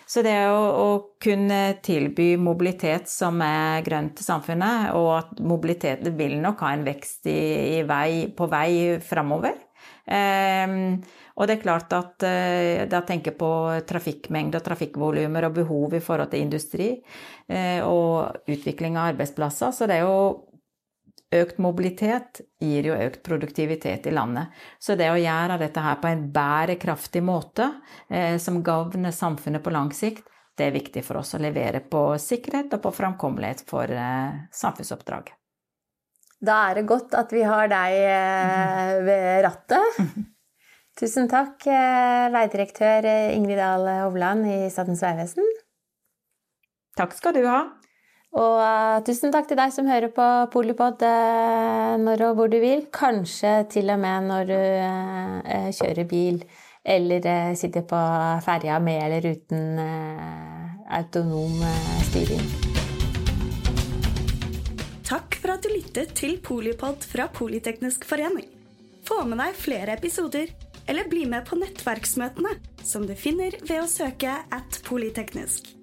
Så 0.07 0.23
det 0.23 0.37
å, 0.47 0.61
å, 0.79 0.87
kunne 1.23 1.81
tilby 1.83 2.33
mobilitet 2.39 3.11
som 3.11 3.41
er 3.43 3.83
grønt 3.83 4.15
til 4.15 4.27
samfunnet, 4.27 4.93
og 4.95 5.09
at 5.17 5.43
mobilitet 5.43 6.07
vil 6.15 6.37
nok 6.39 6.63
ha 6.63 6.71
en 6.77 6.87
vekst 6.87 7.27
i, 7.27 7.41
i 7.79 7.83
vei, 7.87 8.31
på 8.31 8.47
vei 8.51 8.71
framover. 9.03 9.59
Um, 10.03 10.97
og 11.39 11.47
det 11.47 11.55
er 11.55 11.61
klart 11.63 11.93
at 11.95 12.23
uh, 12.27 12.83
da 12.91 12.99
tenker 13.07 13.35
på 13.39 13.51
trafikkmengde 13.87 14.59
og 14.59 14.65
trafikkvolumer 14.65 15.47
og 15.47 15.55
behov 15.61 15.95
i 15.95 16.01
forhold 16.03 16.31
til 16.33 16.43
industri 16.43 16.89
uh, 17.51 17.83
og 17.87 18.49
utvikling 18.51 18.99
av 18.99 19.13
arbeidsplasser. 19.13 19.71
Så 19.75 19.87
det 19.87 19.99
er 19.99 20.07
jo 20.07 20.52
Økt 21.33 21.57
mobilitet 21.63 22.43
gir 22.61 22.85
jo 22.85 22.97
økt 22.99 23.23
produktivitet 23.25 24.05
i 24.09 24.13
landet. 24.13 24.51
Så 24.79 24.97
det 24.99 25.07
å 25.09 25.17
gjøre 25.17 25.57
dette 25.61 25.81
her 25.81 25.97
på 26.01 26.11
en 26.11 26.27
bærekraftig 26.33 27.23
måte, 27.25 27.69
eh, 28.09 28.37
som 28.37 28.61
gagner 28.63 29.15
samfunnet 29.15 29.63
på 29.63 29.73
lang 29.73 29.89
sikt, 29.95 30.27
det 30.57 30.67
er 30.67 30.75
viktig 30.75 31.01
for 31.05 31.21
oss 31.23 31.33
å 31.33 31.41
levere 31.41 31.81
på 31.81 32.03
sikkerhet 32.21 32.75
og 32.75 32.83
på 32.83 32.91
framkommelighet 32.99 33.63
for 33.69 33.89
eh, 33.89 34.43
samfunnsoppdraget. 34.53 35.33
Da 36.43 36.59
er 36.69 36.81
det 36.81 36.87
godt 36.89 37.15
at 37.15 37.31
vi 37.33 37.41
har 37.47 37.69
deg 37.71 37.97
eh, 38.03 38.93
ved 39.07 39.45
rattet. 39.47 40.01
Tusen 40.99 41.29
takk, 41.31 41.63
eh, 41.65 42.27
veidirektør 42.35 43.07
Ingrid 43.33 43.57
Dahl 43.57 43.87
Hovland 44.03 44.45
i 44.51 44.57
Statens 44.69 45.01
vegvesen. 45.01 45.47
Takk 46.99 47.15
skal 47.17 47.33
du 47.33 47.47
ha. 47.47 47.63
Og 48.33 48.55
uh, 48.57 48.97
tusen 49.05 49.29
takk 49.33 49.45
til 49.49 49.59
deg 49.59 49.73
som 49.75 49.85
hører 49.85 50.09
på 50.13 50.27
Polipod 50.53 51.03
uh, 51.05 51.93
når 52.01 52.23
og 52.31 52.39
hvor 52.39 52.49
du 52.49 52.57
vil. 52.63 52.87
Kanskje 52.93 53.59
til 53.69 53.93
og 53.93 53.99
med 54.01 54.29
når 54.31 54.47
du 54.49 54.57
uh, 54.57 55.67
kjører 55.69 56.07
bil 56.09 56.41
eller 56.83 57.53
sitter 57.55 57.85
på 57.87 57.97
ferja 58.43 58.75
med 58.83 59.05
eller 59.05 59.27
uten 59.37 59.77
autonom 60.91 61.61
styring. 62.09 62.41
Takk 65.07 65.37
for 65.39 65.53
at 65.53 65.63
du 65.63 65.69
lyttet 65.71 66.11
til 66.19 66.35
Polipod 66.43 67.05
fra 67.07 67.29
Politeknisk 67.31 68.03
forening. 68.09 68.49
Få 69.07 69.21
med 69.29 69.39
deg 69.39 69.55
flere 69.55 69.95
episoder, 69.95 70.51
eller 70.83 71.07
bli 71.07 71.23
med 71.29 71.47
på 71.47 71.61
nettverksmøtene, 71.61 72.57
som 72.83 73.07
du 73.07 73.15
finner 73.15 73.55
ved 73.63 73.85
å 73.85 73.87
søke 73.87 74.35
at 74.51 74.81
polyteknisk 74.83 75.71